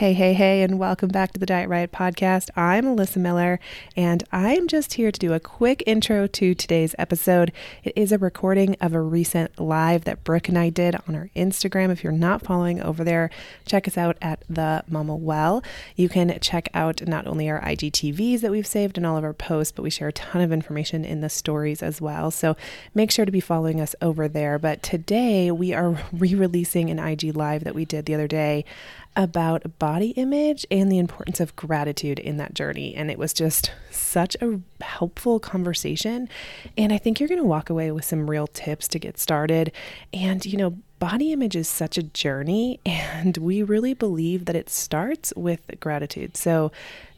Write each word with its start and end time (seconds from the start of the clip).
Hey, 0.00 0.14
hey, 0.14 0.32
hey, 0.32 0.62
and 0.62 0.78
welcome 0.78 1.10
back 1.10 1.32
to 1.32 1.38
the 1.38 1.44
Diet 1.44 1.68
Riot 1.68 1.92
podcast. 1.92 2.48
I'm 2.56 2.86
Alyssa 2.86 3.18
Miller, 3.18 3.60
and 3.94 4.24
I'm 4.32 4.66
just 4.66 4.94
here 4.94 5.12
to 5.12 5.20
do 5.20 5.34
a 5.34 5.40
quick 5.40 5.82
intro 5.86 6.26
to 6.26 6.54
today's 6.54 6.94
episode. 6.98 7.52
It 7.84 7.92
is 7.96 8.10
a 8.10 8.16
recording 8.16 8.76
of 8.80 8.94
a 8.94 9.00
recent 9.02 9.60
live 9.60 10.04
that 10.04 10.24
Brooke 10.24 10.48
and 10.48 10.56
I 10.56 10.70
did 10.70 10.96
on 11.06 11.14
our 11.14 11.28
Instagram. 11.36 11.90
If 11.90 12.02
you're 12.02 12.14
not 12.14 12.40
following 12.40 12.80
over 12.80 13.04
there, 13.04 13.28
check 13.66 13.86
us 13.86 13.98
out 13.98 14.16
at 14.22 14.42
the 14.48 14.84
Mama 14.88 15.14
Well. 15.14 15.62
You 15.96 16.08
can 16.08 16.40
check 16.40 16.70
out 16.72 17.06
not 17.06 17.26
only 17.26 17.50
our 17.50 17.60
IGTVs 17.60 18.40
that 18.40 18.50
we've 18.50 18.66
saved 18.66 18.96
and 18.96 19.04
all 19.04 19.18
of 19.18 19.24
our 19.24 19.34
posts, 19.34 19.70
but 19.70 19.82
we 19.82 19.90
share 19.90 20.08
a 20.08 20.14
ton 20.14 20.40
of 20.40 20.50
information 20.50 21.04
in 21.04 21.20
the 21.20 21.28
stories 21.28 21.82
as 21.82 22.00
well. 22.00 22.30
So 22.30 22.56
make 22.94 23.10
sure 23.10 23.26
to 23.26 23.30
be 23.30 23.40
following 23.40 23.82
us 23.82 23.94
over 24.00 24.28
there. 24.28 24.58
But 24.58 24.82
today 24.82 25.50
we 25.50 25.74
are 25.74 26.02
re 26.14 26.34
releasing 26.34 26.88
an 26.88 26.98
IG 26.98 27.36
live 27.36 27.64
that 27.64 27.74
we 27.74 27.84
did 27.84 28.06
the 28.06 28.14
other 28.14 28.28
day 28.28 28.64
about 29.16 29.78
body 29.78 30.10
image 30.10 30.64
and 30.70 30.90
the 30.90 30.98
importance 30.98 31.40
of 31.40 31.56
gratitude 31.56 32.18
in 32.18 32.36
that 32.36 32.54
journey. 32.54 32.94
And 32.94 33.10
it 33.10 33.18
was 33.18 33.32
just 33.32 33.72
such 33.90 34.36
a 34.40 34.60
helpful 34.80 35.40
conversation. 35.40 36.28
And 36.78 36.92
I 36.92 36.98
think 36.98 37.18
you're 37.18 37.28
going 37.28 37.40
to 37.40 37.44
walk 37.44 37.70
away 37.70 37.90
with 37.90 38.04
some 38.04 38.30
real 38.30 38.46
tips 38.46 38.86
to 38.88 38.98
get 38.98 39.18
started. 39.18 39.72
And, 40.12 40.44
you 40.46 40.56
know, 40.56 40.78
body 41.00 41.32
image 41.32 41.56
is 41.56 41.68
such 41.68 41.98
a 41.98 42.04
journey, 42.04 42.78
and 42.86 43.36
we 43.38 43.64
really 43.64 43.94
believe 43.94 44.44
that 44.44 44.54
it 44.54 44.70
starts 44.70 45.32
with 45.34 45.62
gratitude. 45.80 46.36
So, 46.36 46.70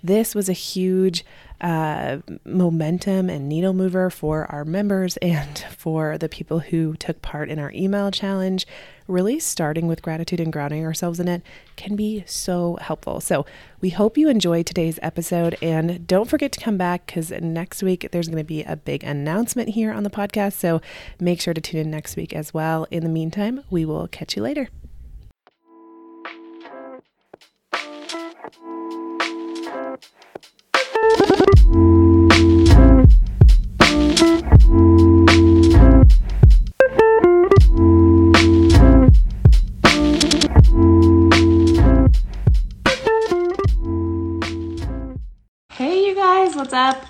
this 0.04 0.34
was 0.34 0.48
a 0.48 0.54
huge 0.54 1.24
uh, 1.60 2.18
momentum 2.45 3.30
and 3.30 3.48
needle 3.48 3.73
mover 3.73 4.10
for 4.10 4.50
our 4.50 4.64
members 4.64 5.16
and 5.18 5.59
for 5.76 6.18
the 6.18 6.28
people 6.28 6.59
who 6.59 6.95
took 6.95 7.23
part 7.23 7.50
in 7.50 7.59
our 7.59 7.70
email 7.73 8.10
challenge. 8.10 8.66
Really, 9.06 9.38
starting 9.38 9.87
with 9.88 10.01
gratitude 10.01 10.40
and 10.40 10.52
grounding 10.52 10.84
ourselves 10.87 11.20
in 11.20 11.28
it 11.28 11.42
can 11.76 11.96
be 11.96 12.24
so 12.26 12.78
helpful. 12.80 13.20
So, 13.20 13.45
we 13.82 13.91
hope 13.91 14.16
you 14.16 14.28
enjoyed 14.28 14.64
today's 14.64 14.98
episode. 15.02 15.59
And 15.60 16.06
don't 16.06 16.30
forget 16.30 16.52
to 16.52 16.60
come 16.60 16.79
back 16.79 17.04
because 17.04 17.30
next 17.32 17.82
week 17.82 18.09
there's 18.12 18.29
going 18.29 18.38
to 18.38 18.45
be 18.45 18.62
a 18.62 18.76
big 18.76 19.04
announcement 19.04 19.70
here 19.70 19.93
on 19.93 20.04
the 20.04 20.10
podcast. 20.10 20.54
So, 20.54 20.80
make 21.20 21.40
sure 21.40 21.52
to 21.52 21.60
tune 21.60 21.80
in 21.80 21.90
next 21.90 22.16
week 22.16 22.32
as 22.32 22.54
well. 22.54 22.87
In 22.90 23.02
the 23.02 23.10
meantime, 23.10 23.65
we 23.68 23.84
will 23.84 24.07
catch 24.09 24.37
you 24.37 24.42
later. 24.42 24.68
What's 46.63 46.73
up? 46.73 47.05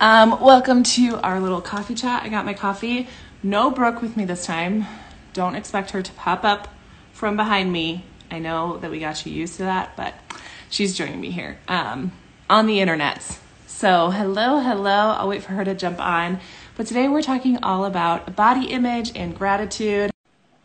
Um, 0.00 0.40
welcome 0.40 0.82
to 0.82 1.20
our 1.20 1.38
little 1.38 1.60
coffee 1.60 1.94
chat. 1.94 2.24
I 2.24 2.28
got 2.28 2.44
my 2.44 2.54
coffee. 2.54 3.06
No 3.40 3.70
Brooke 3.70 4.02
with 4.02 4.16
me 4.16 4.24
this 4.24 4.44
time. 4.44 4.84
Don't 5.32 5.54
expect 5.54 5.92
her 5.92 6.02
to 6.02 6.12
pop 6.14 6.42
up 6.42 6.66
from 7.12 7.36
behind 7.36 7.70
me. 7.70 8.04
I 8.32 8.40
know 8.40 8.78
that 8.78 8.90
we 8.90 8.98
got 8.98 9.24
you 9.24 9.32
used 9.32 9.58
to 9.58 9.62
that, 9.62 9.96
but 9.96 10.12
she's 10.70 10.96
joining 10.96 11.20
me 11.20 11.30
here 11.30 11.56
um, 11.68 12.10
on 12.50 12.66
the 12.66 12.80
internet. 12.80 13.38
So, 13.68 14.10
hello, 14.10 14.58
hello. 14.58 15.14
I'll 15.16 15.28
wait 15.28 15.44
for 15.44 15.52
her 15.52 15.64
to 15.64 15.76
jump 15.76 16.00
on. 16.00 16.40
But 16.76 16.88
today 16.88 17.06
we're 17.06 17.22
talking 17.22 17.62
all 17.62 17.84
about 17.84 18.34
body 18.34 18.66
image 18.70 19.12
and 19.14 19.38
gratitude. 19.38 20.10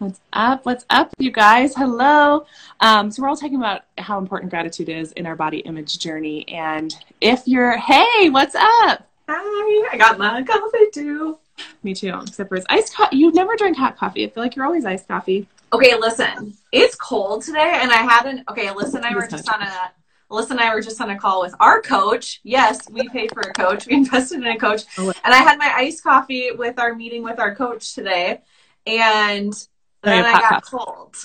What's 0.01 0.19
up? 0.33 0.65
What's 0.65 0.83
up, 0.89 1.13
you 1.19 1.29
guys? 1.29 1.75
Hello. 1.75 2.47
Um, 2.79 3.11
so, 3.11 3.21
we're 3.21 3.29
all 3.29 3.35
talking 3.35 3.57
about 3.57 3.83
how 3.99 4.17
important 4.17 4.49
gratitude 4.49 4.89
is 4.89 5.11
in 5.11 5.27
our 5.27 5.35
body 5.35 5.59
image 5.59 5.99
journey. 5.99 6.47
And 6.47 6.91
if 7.21 7.43
you're, 7.45 7.77
hey, 7.77 8.31
what's 8.31 8.55
up? 8.55 9.07
Hi, 9.29 9.89
I 9.91 9.97
got 9.97 10.17
my 10.17 10.41
coffee 10.41 10.89
too. 10.91 11.37
Me 11.83 11.93
too, 11.93 12.19
except 12.19 12.49
for 12.49 12.55
it's 12.55 12.65
iced 12.67 12.95
coffee. 12.95 13.17
You 13.17 13.31
never 13.31 13.55
drink 13.55 13.77
hot 13.77 13.95
coffee. 13.95 14.25
I 14.25 14.29
feel 14.31 14.41
like 14.41 14.55
you're 14.55 14.65
always 14.65 14.85
iced 14.85 15.07
coffee. 15.07 15.47
Okay, 15.71 15.95
listen, 15.95 16.55
it's 16.71 16.95
cold 16.95 17.43
today, 17.43 17.77
and 17.79 17.91
I 17.91 17.97
haven't. 17.97 18.49
Okay, 18.49 18.65
Alyssa 18.65 18.95
and 18.95 19.05
I 19.05 19.13
were 19.13 19.27
just 19.27 19.47
on 19.53 19.61
a. 19.61 19.91
Alyssa 20.31 20.49
and 20.49 20.61
I 20.61 20.73
were 20.73 20.81
just 20.81 20.99
on 20.99 21.11
a 21.11 21.19
call 21.19 21.41
with 21.41 21.53
our 21.59 21.79
coach. 21.79 22.39
Yes, 22.43 22.89
we 22.89 23.07
paid 23.09 23.31
for 23.31 23.41
a 23.41 23.53
coach. 23.53 23.85
We 23.85 23.93
invested 23.97 24.39
in 24.39 24.47
a 24.47 24.57
coach, 24.57 24.81
Oh, 24.97 25.13
and 25.23 25.31
I 25.31 25.43
had 25.43 25.59
my 25.59 25.71
iced 25.75 26.01
coffee 26.01 26.49
with 26.57 26.79
our 26.79 26.95
meeting 26.95 27.21
with 27.21 27.37
our 27.37 27.53
coach 27.53 27.93
today, 27.93 28.41
and 28.87 29.53
then 30.03 30.25
I 30.25 30.33
got 30.33 30.65
cold, 30.65 31.15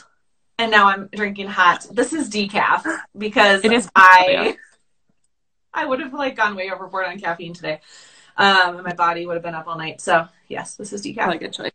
and 0.59 0.71
now 0.71 0.87
I'm 0.89 1.09
drinking 1.13 1.49
hot. 1.49 1.87
This 1.91 2.13
is 2.13 2.29
decaf 2.31 2.85
because 3.17 3.65
It 3.65 3.73
is 3.73 3.89
I. 3.95 4.57
I 5.73 5.85
would 5.85 6.01
have 6.01 6.15
like 6.15 6.37
gone 6.37 6.57
way 6.57 6.71
overboard 6.71 7.07
on 7.07 7.19
caffeine 7.21 7.53
today, 7.53 7.81
um, 8.37 8.77
and 8.77 8.85
my 8.85 8.95
body 8.95 9.27
would 9.27 9.35
have 9.35 9.43
been 9.43 9.55
up 9.55 9.67
all 9.67 9.77
night. 9.77 10.01
So 10.01 10.27
yes, 10.49 10.75
this 10.77 10.93
is 10.93 11.03
decaf. 11.03 11.17
Probably 11.17 11.37
a 11.37 11.41
good 11.41 11.53
choice. 11.53 11.73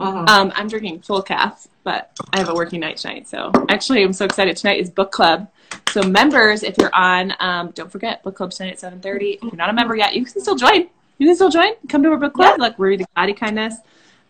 Mhm. 0.00 0.28
Um, 0.28 0.52
I'm 0.56 0.68
drinking 0.68 1.02
full 1.02 1.22
calf, 1.22 1.68
but 1.84 2.10
I 2.32 2.38
have 2.38 2.48
a 2.48 2.54
working 2.54 2.80
night 2.80 2.96
tonight. 2.96 3.28
So 3.28 3.52
actually, 3.68 4.02
I'm 4.02 4.12
so 4.12 4.24
excited. 4.24 4.56
Tonight 4.56 4.80
is 4.80 4.90
book 4.90 5.12
club. 5.12 5.48
So 5.90 6.02
members, 6.02 6.64
if 6.64 6.76
you're 6.78 6.94
on, 6.94 7.32
um, 7.38 7.70
don't 7.70 7.90
forget 7.90 8.22
book 8.22 8.34
club 8.34 8.50
tonight 8.50 8.72
at 8.72 8.80
7:30. 8.80 9.34
If 9.34 9.42
you're 9.42 9.56
not 9.56 9.70
a 9.70 9.72
member 9.72 9.94
yet, 9.94 10.14
you 10.14 10.24
can 10.24 10.40
still 10.40 10.56
join. 10.56 10.88
You 11.18 11.28
can 11.28 11.36
still 11.36 11.50
join. 11.50 11.74
Come 11.88 12.02
to 12.02 12.10
our 12.10 12.16
book 12.16 12.34
club. 12.34 12.58
Like 12.58 12.78
we're 12.78 12.88
reading 12.88 13.06
Body 13.14 13.34
Kindness. 13.34 13.76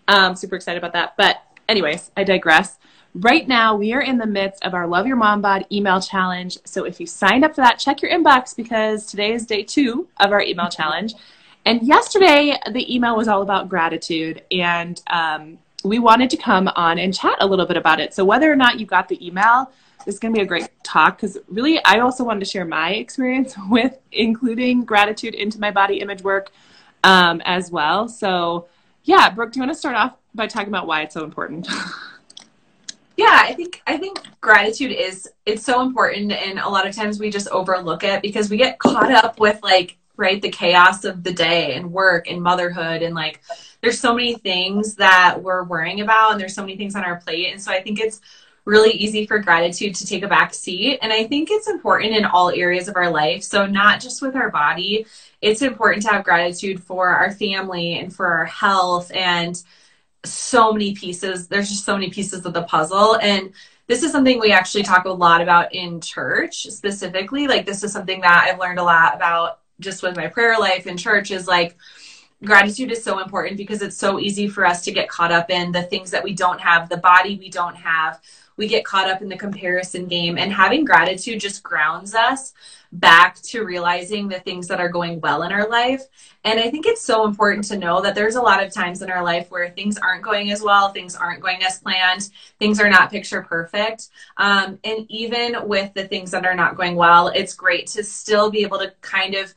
Um, 0.06 0.36
super 0.36 0.56
excited 0.56 0.78
about 0.78 0.92
that. 0.92 1.14
But 1.16 1.42
anyways, 1.68 2.10
I 2.16 2.24
digress. 2.24 2.78
Right 3.14 3.46
now, 3.46 3.76
we 3.76 3.92
are 3.92 4.00
in 4.00 4.18
the 4.18 4.26
midst 4.26 4.64
of 4.64 4.74
our 4.74 4.88
Love 4.88 5.06
Your 5.06 5.16
Mom 5.16 5.40
Bod 5.40 5.66
email 5.70 6.00
challenge. 6.00 6.58
So 6.64 6.84
if 6.84 6.98
you 6.98 7.06
signed 7.06 7.44
up 7.44 7.54
for 7.54 7.60
that, 7.60 7.78
check 7.78 8.02
your 8.02 8.10
inbox 8.10 8.56
because 8.56 9.06
today 9.06 9.32
is 9.32 9.46
day 9.46 9.62
two 9.62 10.08
of 10.18 10.32
our 10.32 10.42
email 10.42 10.68
challenge. 10.68 11.14
And 11.64 11.82
yesterday, 11.82 12.58
the 12.72 12.94
email 12.94 13.16
was 13.16 13.28
all 13.28 13.42
about 13.42 13.68
gratitude, 13.68 14.42
and 14.50 15.00
um, 15.08 15.58
we 15.84 15.98
wanted 15.98 16.28
to 16.30 16.36
come 16.36 16.68
on 16.74 16.98
and 16.98 17.14
chat 17.14 17.36
a 17.40 17.46
little 17.46 17.66
bit 17.66 17.76
about 17.76 18.00
it. 18.00 18.14
So 18.14 18.24
whether 18.24 18.50
or 18.50 18.56
not 18.56 18.80
you 18.80 18.86
got 18.86 19.08
the 19.08 19.24
email, 19.24 19.70
this 20.04 20.16
is 20.16 20.18
going 20.20 20.34
to 20.34 20.38
be 20.38 20.42
a 20.42 20.46
great 20.46 20.68
talk 20.82 21.16
because 21.16 21.38
really, 21.46 21.82
I 21.84 22.00
also 22.00 22.24
wanted 22.24 22.40
to 22.40 22.46
share 22.46 22.64
my 22.64 22.94
experience 22.94 23.54
with 23.70 23.96
including 24.12 24.84
gratitude 24.84 25.34
into 25.34 25.60
my 25.60 25.70
body 25.70 26.00
image 26.00 26.22
work 26.22 26.50
um, 27.04 27.40
as 27.44 27.70
well. 27.70 28.08
So, 28.08 28.66
yeah, 29.04 29.30
Brooke, 29.30 29.52
do 29.52 29.60
you 29.60 29.62
want 29.62 29.72
to 29.72 29.78
start 29.78 29.94
off 29.94 30.16
by 30.34 30.46
talking 30.46 30.68
about 30.68 30.86
why 30.86 31.02
it's 31.02 31.14
so 31.14 31.24
important? 31.24 31.68
Yeah, 33.16 33.42
I 33.42 33.52
think 33.52 33.80
I 33.86 33.96
think 33.96 34.18
gratitude 34.40 34.90
is 34.90 35.30
it's 35.46 35.64
so 35.64 35.82
important 35.82 36.32
and 36.32 36.58
a 36.58 36.68
lot 36.68 36.84
of 36.84 36.96
times 36.96 37.20
we 37.20 37.30
just 37.30 37.46
overlook 37.48 38.02
it 38.02 38.22
because 38.22 38.50
we 38.50 38.56
get 38.56 38.80
caught 38.80 39.12
up 39.12 39.38
with 39.38 39.62
like 39.62 39.96
right 40.16 40.42
the 40.42 40.50
chaos 40.50 41.04
of 41.04 41.22
the 41.22 41.32
day 41.32 41.74
and 41.74 41.92
work 41.92 42.28
and 42.28 42.42
motherhood 42.42 43.02
and 43.02 43.14
like 43.14 43.40
there's 43.82 44.00
so 44.00 44.14
many 44.14 44.34
things 44.34 44.96
that 44.96 45.40
we're 45.42 45.62
worrying 45.64 46.00
about 46.00 46.32
and 46.32 46.40
there's 46.40 46.54
so 46.54 46.62
many 46.62 46.76
things 46.76 46.96
on 46.96 47.04
our 47.04 47.16
plate. 47.16 47.52
And 47.52 47.60
so 47.60 47.70
I 47.70 47.82
think 47.82 48.00
it's 48.00 48.20
really 48.64 48.92
easy 48.92 49.26
for 49.26 49.38
gratitude 49.38 49.94
to 49.96 50.06
take 50.06 50.22
a 50.22 50.28
back 50.28 50.54
seat. 50.54 50.98
And 51.02 51.12
I 51.12 51.24
think 51.24 51.50
it's 51.50 51.68
important 51.68 52.14
in 52.14 52.24
all 52.24 52.48
areas 52.48 52.88
of 52.88 52.96
our 52.96 53.10
life. 53.10 53.42
So 53.42 53.66
not 53.66 54.00
just 54.00 54.22
with 54.22 54.34
our 54.36 54.50
body. 54.50 55.04
It's 55.42 55.60
important 55.60 56.02
to 56.04 56.12
have 56.12 56.24
gratitude 56.24 56.82
for 56.82 57.10
our 57.10 57.30
family 57.30 57.98
and 57.98 58.14
for 58.14 58.26
our 58.26 58.46
health 58.46 59.12
and 59.12 59.62
so 60.24 60.72
many 60.72 60.94
pieces. 60.94 61.46
There's 61.48 61.68
just 61.68 61.84
so 61.84 61.94
many 61.94 62.10
pieces 62.10 62.44
of 62.44 62.52
the 62.52 62.62
puzzle. 62.64 63.16
And 63.16 63.52
this 63.86 64.02
is 64.02 64.12
something 64.12 64.40
we 64.40 64.52
actually 64.52 64.82
talk 64.82 65.04
a 65.04 65.10
lot 65.10 65.40
about 65.40 65.74
in 65.74 66.00
church 66.00 66.66
specifically. 66.70 67.46
Like, 67.46 67.66
this 67.66 67.84
is 67.84 67.92
something 67.92 68.20
that 68.22 68.48
I've 68.48 68.58
learned 68.58 68.78
a 68.78 68.84
lot 68.84 69.14
about 69.14 69.60
just 69.80 70.02
with 70.02 70.16
my 70.16 70.28
prayer 70.28 70.58
life 70.58 70.86
in 70.86 70.96
church 70.96 71.30
is 71.30 71.46
like, 71.46 71.76
gratitude 72.44 72.92
is 72.92 73.02
so 73.02 73.20
important 73.20 73.56
because 73.56 73.82
it's 73.82 73.96
so 73.96 74.18
easy 74.18 74.48
for 74.48 74.66
us 74.66 74.82
to 74.84 74.92
get 74.92 75.08
caught 75.08 75.32
up 75.32 75.50
in 75.50 75.72
the 75.72 75.82
things 75.84 76.10
that 76.10 76.24
we 76.24 76.34
don't 76.34 76.60
have, 76.60 76.88
the 76.88 76.96
body 76.96 77.36
we 77.38 77.50
don't 77.50 77.76
have. 77.76 78.20
We 78.56 78.68
get 78.68 78.84
caught 78.84 79.10
up 79.10 79.20
in 79.20 79.28
the 79.28 79.36
comparison 79.36 80.06
game, 80.06 80.38
and 80.38 80.52
having 80.52 80.84
gratitude 80.84 81.40
just 81.40 81.64
grounds 81.64 82.14
us 82.14 82.52
back 82.94 83.40
to 83.42 83.64
realizing 83.64 84.28
the 84.28 84.40
things 84.40 84.68
that 84.68 84.80
are 84.80 84.88
going 84.88 85.20
well 85.20 85.42
in 85.42 85.52
our 85.52 85.68
life. 85.68 86.02
And 86.44 86.60
I 86.60 86.70
think 86.70 86.86
it's 86.86 87.02
so 87.02 87.26
important 87.26 87.64
to 87.66 87.78
know 87.78 88.00
that 88.00 88.14
there's 88.14 88.36
a 88.36 88.42
lot 88.42 88.62
of 88.62 88.72
times 88.72 89.02
in 89.02 89.10
our 89.10 89.22
life 89.22 89.50
where 89.50 89.70
things 89.70 89.98
aren't 89.98 90.22
going 90.22 90.50
as 90.52 90.62
well, 90.62 90.90
things 90.90 91.16
aren't 91.16 91.40
going 91.40 91.62
as 91.64 91.80
planned, 91.80 92.30
things 92.58 92.80
are 92.80 92.88
not 92.88 93.10
picture 93.10 93.42
perfect. 93.42 94.08
Um, 94.36 94.78
and 94.84 95.06
even 95.08 95.56
with 95.66 95.92
the 95.94 96.06
things 96.06 96.30
that 96.30 96.46
are 96.46 96.54
not 96.54 96.76
going 96.76 96.94
well, 96.94 97.28
it's 97.28 97.54
great 97.54 97.88
to 97.88 98.04
still 98.04 98.50
be 98.50 98.62
able 98.62 98.78
to 98.78 98.92
kind 99.00 99.34
of 99.34 99.52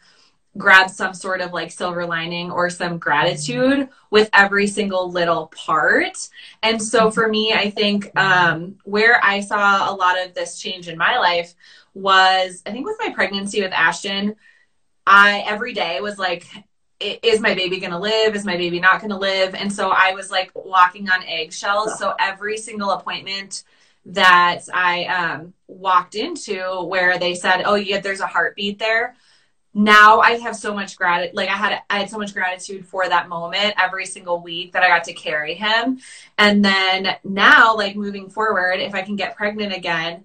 grab 0.58 0.90
some 0.90 1.14
sort 1.14 1.42
of 1.42 1.54
like 1.54 1.72
silver 1.72 2.06
lining 2.06 2.52
or 2.52 2.70
some 2.70 2.98
gratitude 2.98 3.90
with 4.10 4.30
every 4.34 4.68
single 4.68 5.12
little 5.12 5.48
part. 5.48 6.30
And 6.64 6.82
so 6.82 7.12
for 7.12 7.28
me, 7.28 7.54
I 7.54 7.70
think 7.70 8.18
um, 8.20 8.78
where 8.84 9.24
I 9.24 9.42
saw 9.42 9.92
a 9.92 9.96
lot 9.96 10.24
of 10.24 10.34
this 10.34 10.60
change 10.60 10.88
in 10.88 10.98
my 10.98 11.18
life 11.18 11.54
was 11.94 12.62
I 12.66 12.72
think 12.72 12.86
with 12.86 12.98
my 13.00 13.12
pregnancy 13.14 13.62
with 13.62 13.72
Ashton, 13.72 14.36
I 15.06 15.44
every 15.48 15.74
day 15.74 16.00
was 16.02 16.18
like, 16.18 16.46
is 17.00 17.40
my 17.40 17.54
baby 17.54 17.80
going 17.80 17.92
to 17.92 18.00
live? 18.00 18.36
Is 18.36 18.46
my 18.46 18.58
baby 18.58 18.80
not 18.80 19.00
going 19.00 19.12
to 19.12 19.18
live? 19.18 19.54
And 19.54 19.72
so 19.72 19.90
I 19.90 20.14
was 20.14 20.32
like 20.32 20.52
walking 20.56 21.10
on 21.10 21.24
eggshells. 21.24 21.98
So 22.00 22.16
every 22.20 22.58
single 22.58 22.92
appointment 22.92 23.64
that 24.08 24.62
I 24.74 25.06
um, 25.06 25.54
walked 25.68 26.16
into 26.16 26.82
where 26.84 27.20
they 27.20 27.36
said, 27.36 27.64
"Oh, 27.66 27.76
yeah, 27.76 28.00
there's 28.00 28.22
a 28.22 28.28
heartbeat 28.28 28.80
there." 28.80 29.16
Now 29.78 30.22
I 30.22 30.40
have 30.40 30.56
so 30.56 30.74
much 30.74 30.98
gratitude. 30.98 31.36
Like 31.36 31.50
I 31.50 31.54
had, 31.54 31.82
I 31.88 32.00
had 32.00 32.10
so 32.10 32.18
much 32.18 32.34
gratitude 32.34 32.84
for 32.84 33.08
that 33.08 33.30
moment 33.30 33.76
every 33.78 34.08
single 34.08 34.42
week 34.42 34.74
that 34.74 34.82
I 34.82 34.88
got 34.88 35.04
to 35.04 35.14
carry 35.14 35.54
him. 35.54 36.00
And 36.40 36.66
then 36.66 37.16
now, 37.24 37.76
like 37.76 37.96
moving 37.96 38.28
forward, 38.28 38.80
if 38.80 38.96
I 38.96 39.04
can 39.04 39.16
get 39.16 39.36
pregnant 39.36 39.76
again, 39.76 40.24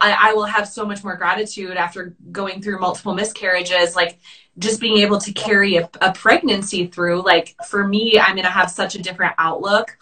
I, 0.00 0.30
I 0.30 0.32
will 0.32 0.46
have 0.46 0.66
so 0.66 0.86
much 0.86 1.04
more 1.04 1.16
gratitude 1.16 1.76
after 1.76 2.16
going 2.32 2.62
through 2.62 2.80
multiple 2.80 3.12
miscarriages. 3.12 3.94
Like 3.94 4.20
just 4.58 4.80
being 4.80 4.96
able 4.98 5.18
to 5.18 5.34
carry 5.34 5.76
a, 5.76 5.90
a 6.00 6.14
pregnancy 6.14 6.86
through. 6.86 7.20
Like 7.20 7.56
for 7.66 7.86
me, 7.86 8.18
I'm 8.18 8.36
gonna 8.36 8.48
have 8.48 8.70
such 8.70 8.94
a 8.94 9.02
different 9.02 9.34
outlook 9.36 9.98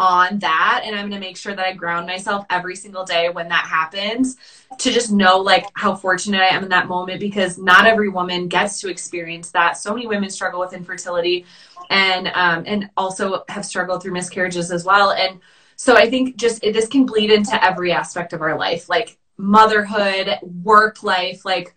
on 0.00 0.38
that 0.38 0.82
and 0.84 0.94
i'm 0.94 1.08
going 1.08 1.20
to 1.20 1.26
make 1.26 1.36
sure 1.36 1.54
that 1.54 1.66
i 1.66 1.72
ground 1.72 2.06
myself 2.06 2.46
every 2.50 2.76
single 2.76 3.04
day 3.04 3.28
when 3.30 3.48
that 3.48 3.64
happens 3.64 4.36
to 4.78 4.92
just 4.92 5.10
know 5.10 5.38
like 5.38 5.66
how 5.74 5.94
fortunate 5.94 6.40
i 6.40 6.46
am 6.46 6.62
in 6.62 6.68
that 6.68 6.86
moment 6.86 7.18
because 7.18 7.58
not 7.58 7.86
every 7.86 8.08
woman 8.08 8.46
gets 8.48 8.80
to 8.80 8.88
experience 8.88 9.50
that. 9.50 9.76
So 9.76 9.94
many 9.94 10.06
women 10.06 10.30
struggle 10.30 10.60
with 10.60 10.72
infertility 10.72 11.44
and 11.90 12.28
um, 12.28 12.64
and 12.66 12.90
also 12.96 13.44
have 13.48 13.64
struggled 13.64 14.02
through 14.02 14.12
miscarriages 14.12 14.70
as 14.70 14.84
well. 14.84 15.12
And 15.12 15.40
so 15.78 15.96
i 15.96 16.10
think 16.10 16.36
just 16.36 16.60
this 16.60 16.88
can 16.88 17.06
bleed 17.06 17.30
into 17.30 17.64
every 17.64 17.92
aspect 17.92 18.34
of 18.34 18.42
our 18.42 18.58
life 18.58 18.88
like 18.88 19.16
motherhood 19.38 20.28
work 20.62 21.02
life 21.02 21.44
like 21.44 21.74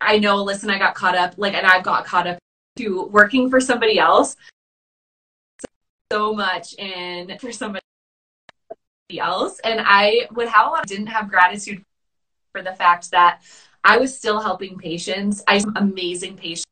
i 0.00 0.18
know 0.18 0.48
and 0.48 0.72
i 0.72 0.78
got 0.78 0.94
caught 0.94 1.14
up 1.14 1.34
like 1.36 1.54
and 1.54 1.66
i've 1.66 1.84
got 1.84 2.04
caught 2.04 2.26
up 2.26 2.38
to 2.76 3.04
working 3.06 3.48
for 3.48 3.60
somebody 3.60 3.98
else 3.98 4.36
so 6.12 6.34
much 6.34 6.74
in 6.74 7.36
for 7.38 7.52
somebody 7.52 7.80
else. 9.18 9.60
And 9.60 9.80
I 9.84 10.28
would 10.32 10.48
have 10.48 10.66
a 10.66 10.70
lot 10.70 10.86
didn't 10.86 11.06
have 11.06 11.28
gratitude 11.28 11.82
for 12.52 12.62
the 12.62 12.72
fact 12.74 13.10
that 13.10 13.42
I 13.84 13.98
was 13.98 14.16
still 14.16 14.40
helping 14.40 14.78
patients. 14.78 15.42
I 15.46 15.62
amazing 15.76 16.36
patients 16.36 16.66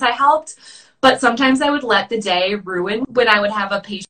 I 0.00 0.10
helped, 0.10 0.56
but 1.00 1.20
sometimes 1.20 1.62
I 1.62 1.70
would 1.70 1.82
let 1.82 2.08
the 2.08 2.20
day 2.20 2.54
ruin 2.54 3.00
when 3.08 3.28
I 3.28 3.40
would 3.40 3.50
have 3.50 3.72
a 3.72 3.80
patient 3.80 4.06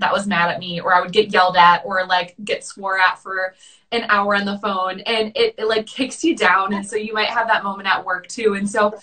that 0.00 0.12
was 0.12 0.26
mad 0.26 0.50
at 0.50 0.58
me 0.58 0.80
or 0.80 0.94
I 0.94 1.00
would 1.00 1.12
get 1.12 1.32
yelled 1.32 1.56
at 1.56 1.82
or 1.84 2.04
like 2.06 2.34
get 2.44 2.64
swore 2.64 2.98
at 2.98 3.18
for 3.18 3.54
an 3.92 4.06
hour 4.08 4.34
on 4.34 4.44
the 4.44 4.58
phone 4.58 5.00
and 5.00 5.32
it, 5.36 5.54
it 5.58 5.68
like 5.68 5.86
kicks 5.86 6.24
you 6.24 6.36
down 6.36 6.72
and 6.74 6.84
so 6.84 6.96
you 6.96 7.12
might 7.12 7.28
have 7.28 7.46
that 7.48 7.62
moment 7.62 7.88
at 7.88 8.04
work 8.04 8.26
too. 8.26 8.54
And 8.54 8.68
so 8.68 8.94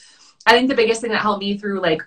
I 0.46 0.54
think 0.54 0.70
the 0.70 0.76
biggest 0.76 1.02
thing 1.02 1.12
that 1.12 1.22
helped 1.22 1.42
me 1.42 1.58
through 1.58 1.82
like 1.82 2.02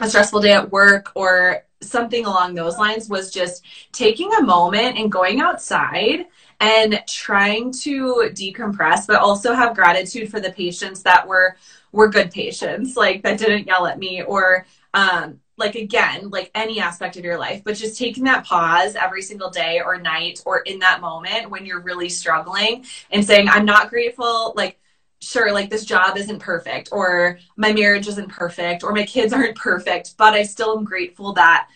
a 0.00 0.08
stressful 0.08 0.40
day 0.40 0.52
at 0.52 0.72
work 0.72 1.12
or 1.14 1.64
something 1.82 2.26
along 2.26 2.54
those 2.54 2.78
lines 2.78 3.08
was 3.08 3.30
just 3.30 3.64
taking 3.92 4.32
a 4.34 4.42
moment 4.42 4.96
and 4.98 5.12
going 5.12 5.40
outside 5.40 6.26
and 6.60 7.02
trying 7.08 7.72
to 7.72 8.30
decompress 8.32 9.06
but 9.06 9.16
also 9.16 9.52
have 9.52 9.74
gratitude 9.74 10.30
for 10.30 10.40
the 10.40 10.52
patients 10.52 11.02
that 11.02 11.26
were 11.26 11.56
were 11.90 12.08
good 12.08 12.30
patients 12.30 12.96
like 12.96 13.22
that 13.22 13.38
didn't 13.38 13.66
yell 13.66 13.86
at 13.86 13.98
me 13.98 14.22
or 14.22 14.66
um 14.94 15.40
like 15.56 15.74
again 15.74 16.30
like 16.30 16.50
any 16.54 16.80
aspect 16.80 17.16
of 17.16 17.24
your 17.24 17.38
life 17.38 17.62
but 17.64 17.76
just 17.76 17.98
taking 17.98 18.24
that 18.24 18.44
pause 18.44 18.94
every 18.94 19.22
single 19.22 19.50
day 19.50 19.80
or 19.84 19.98
night 19.98 20.40
or 20.46 20.60
in 20.60 20.78
that 20.78 21.00
moment 21.00 21.50
when 21.50 21.66
you're 21.66 21.80
really 21.80 22.08
struggling 22.08 22.84
and 23.10 23.24
saying 23.24 23.48
i'm 23.48 23.64
not 23.64 23.90
grateful 23.90 24.52
like 24.56 24.78
sure, 25.22 25.52
like 25.52 25.70
this 25.70 25.84
job 25.84 26.16
isn't 26.16 26.40
perfect, 26.40 26.88
or 26.92 27.38
my 27.56 27.72
marriage 27.72 28.08
isn't 28.08 28.28
perfect, 28.28 28.82
or 28.82 28.92
my 28.92 29.04
kids 29.04 29.32
aren't 29.32 29.56
perfect, 29.56 30.16
but 30.16 30.34
I 30.34 30.42
still 30.42 30.76
am 30.76 30.84
grateful 30.84 31.32
that 31.34 31.68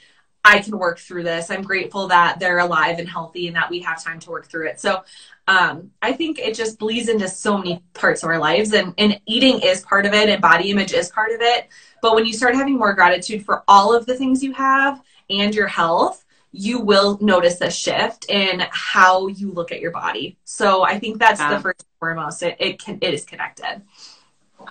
I 0.44 0.60
can 0.60 0.78
work 0.78 0.98
through 0.98 1.24
this. 1.24 1.50
I'm 1.50 1.62
grateful 1.62 2.06
that 2.08 2.38
they're 2.38 2.60
alive 2.60 3.00
and 3.00 3.08
healthy 3.08 3.48
and 3.48 3.56
that 3.56 3.68
we 3.68 3.80
have 3.80 4.02
time 4.02 4.20
to 4.20 4.30
work 4.30 4.46
through 4.46 4.68
it. 4.68 4.80
So 4.80 5.02
um, 5.48 5.90
I 6.02 6.12
think 6.12 6.38
it 6.38 6.54
just 6.54 6.78
bleeds 6.78 7.08
into 7.08 7.26
so 7.28 7.58
many 7.58 7.82
parts 7.94 8.22
of 8.22 8.28
our 8.28 8.38
lives, 8.38 8.72
and, 8.72 8.94
and 8.98 9.20
eating 9.26 9.60
is 9.60 9.80
part 9.82 10.06
of 10.06 10.12
it, 10.12 10.28
and 10.28 10.42
body 10.42 10.70
image 10.70 10.92
is 10.92 11.08
part 11.10 11.32
of 11.32 11.40
it. 11.40 11.68
But 12.02 12.14
when 12.14 12.26
you 12.26 12.32
start 12.32 12.54
having 12.54 12.76
more 12.76 12.94
gratitude 12.94 13.44
for 13.44 13.64
all 13.66 13.94
of 13.94 14.06
the 14.06 14.16
things 14.16 14.42
you 14.42 14.52
have 14.52 15.02
and 15.30 15.54
your 15.54 15.68
health, 15.68 16.25
you 16.52 16.80
will 16.80 17.18
notice 17.20 17.60
a 17.60 17.70
shift 17.70 18.26
in 18.28 18.62
how 18.70 19.26
you 19.26 19.50
look 19.52 19.72
at 19.72 19.80
your 19.80 19.90
body. 19.90 20.38
So 20.44 20.82
I 20.82 20.98
think 20.98 21.18
that's 21.18 21.40
yeah. 21.40 21.54
the 21.54 21.60
first 21.60 21.80
and 21.80 21.98
foremost. 21.98 22.42
It 22.42 22.56
it, 22.58 22.78
can, 22.78 22.98
it 23.00 23.12
is 23.12 23.24
connected. 23.24 23.82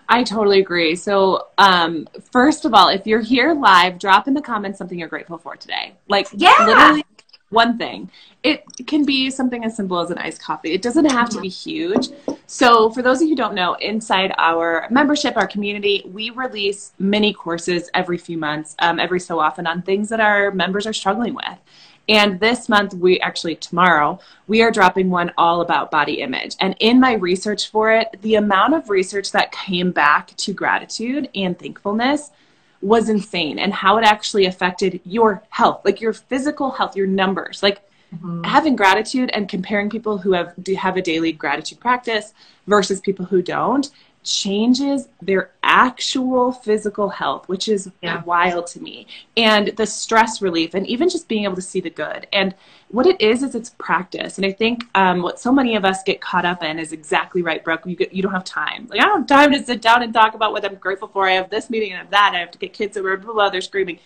I 0.10 0.24
totally 0.24 0.60
agree. 0.60 0.95
So, 0.95 1.48
um, 1.57 2.07
first 2.31 2.66
of 2.66 2.74
all, 2.74 2.89
if 2.89 3.06
you're 3.06 3.22
here 3.22 3.54
live, 3.54 4.00
drop 4.00 4.27
in 4.27 4.33
the 4.33 4.42
comments 4.42 4.77
something 4.77 4.98
you're 4.98 5.07
grateful 5.07 5.38
for 5.38 5.56
today. 5.56 5.94
Like, 6.07 6.27
yeah. 6.33 6.66
literally 6.66 7.06
one 7.50 7.78
thing. 7.78 8.12
It 8.44 8.63
can 8.88 9.06
be 9.06 9.30
something 9.30 9.63
as 9.63 9.75
simple 9.75 10.00
as 10.00 10.12
an 10.12 10.18
iced 10.18 10.42
coffee. 10.42 10.74
It 10.74 10.81
doesn't 10.81 11.06
have 11.12 11.30
to 11.30 11.42
be 11.42 11.50
huge. 11.50 12.10
So, 12.47 12.92
for 12.92 13.01
those 13.01 13.18
of 13.18 13.24
you 13.24 13.30
who 13.30 13.36
don't 13.36 13.56
know, 13.56 13.74
inside 13.75 14.33
our 14.38 14.88
membership, 14.92 15.36
our 15.36 15.47
community, 15.47 16.03
we 16.13 16.30
release 16.30 16.94
mini 17.00 17.33
courses 17.33 17.89
every 17.95 18.19
few 18.19 18.38
months, 18.38 18.75
um, 18.80 19.00
every 19.00 19.19
so 19.19 19.39
often 19.39 19.65
on 19.65 19.81
things 19.81 20.09
that 20.09 20.19
our 20.19 20.51
members 20.51 20.86
are 20.86 20.94
struggling 20.94 21.33
with. 21.33 21.57
And 22.07 22.39
this 22.39 22.69
month, 22.69 22.94
we 22.94 23.19
actually, 23.19 23.56
tomorrow, 23.56 24.19
we 24.47 24.62
are 24.62 24.69
dropping 24.69 25.09
one 25.09 25.31
all 25.39 25.62
about 25.62 25.89
body 25.89 26.21
image. 26.21 26.56
And 26.59 26.75
in 26.80 27.00
my 27.00 27.13
research 27.13 27.71
for 27.71 27.92
it, 27.92 28.15
the 28.21 28.36
amount 28.36 28.75
of 28.75 28.92
research 28.92 29.31
that 29.31 29.51
came 29.51 29.92
back 29.92 30.36
to 30.38 30.53
gratitude 30.53 31.30
and 31.33 31.57
thankfulness 31.57 32.30
was 32.81 33.09
insane 33.09 33.57
and 33.57 33.74
how 33.74 33.97
it 33.97 34.03
actually 34.03 34.45
affected 34.45 35.01
your 35.03 35.42
health, 35.50 35.81
like 35.83 36.00
your 36.00 36.13
physical 36.13 36.69
health, 36.69 36.95
your 36.95 37.07
numbers. 37.07 37.63
Like 37.63 37.81
mm-hmm. 38.13 38.44
having 38.44 38.75
gratitude 38.75 39.30
and 39.34 39.48
comparing 39.48 39.90
people 39.90 40.18
who 40.18 40.34
have 40.34 40.54
do 40.62 40.75
have 40.75 40.98
a 40.98 41.02
daily 41.02 41.31
gratitude 41.31 41.80
practice 41.80 42.34
versus 42.68 43.00
people 43.00 43.25
who 43.25 43.42
don't 43.42 43.90
changes 44.25 45.07
their 45.22 45.52
actual 45.63 46.52
physical 46.52 47.10
health, 47.10 47.48
which 47.48 47.69
is 47.69 47.90
yeah. 48.02 48.24
wild 48.24 48.68
to 48.68 48.81
me. 48.81 49.07
And 49.38 49.68
the 49.78 49.86
stress 49.86 50.42
relief, 50.42 50.74
and 50.74 50.86
even 50.88 51.07
just 51.07 51.28
being 51.28 51.46
able 51.46 51.56
to 51.56 51.62
see 51.62 51.80
the 51.80 51.90
good. 51.90 52.28
And 52.34 52.54
what 52.90 53.06
it 53.06 53.22
is, 53.22 53.44
is 53.44 53.56
it's 53.56 53.69
practice. 53.78 54.38
And 54.38 54.46
I 54.46 54.52
think 54.52 54.84
um, 54.96 55.22
what 55.22 55.40
so 55.40 55.52
many 55.52 55.75
of 55.75 55.86
us 55.86 56.04
get 56.04 56.19
caught 56.19 56.46
up 56.46 56.63
in 56.63 56.80
is 56.80 56.92
exactly 56.92 57.42
right, 57.42 57.63
Brooke. 57.63 57.84
You, 57.86 57.96
get, 57.96 58.13
you 58.13 58.22
don't 58.24 58.34
have 58.34 58.44
time. 58.44 58.88
Like, 58.90 59.00
I 59.00 59.06
don't 59.06 59.30
have 59.30 59.40
time 59.40 59.52
to 59.54 59.63
sit 59.63 59.81
down 59.81 60.02
and 60.02 60.13
talk 60.13 60.34
about 60.34 60.52
what 60.52 60.66
I'm 60.66 60.75
grateful 60.75 61.07
for. 61.07 61.28
I 61.28 61.34
have 61.34 61.50
this 61.50 61.69
meeting 61.69 61.92
and 61.92 62.00
I 62.00 62.02
have 62.02 62.12
that. 62.12 62.31
I 62.36 62.40
have 62.40 62.52
to 62.52 62.57
get 62.57 62.74
kids 62.74 62.98
over, 62.98 63.16
blah, 63.18 63.34
blah, 63.34 63.50
they're 63.50 63.62
screaming. 63.62 64.00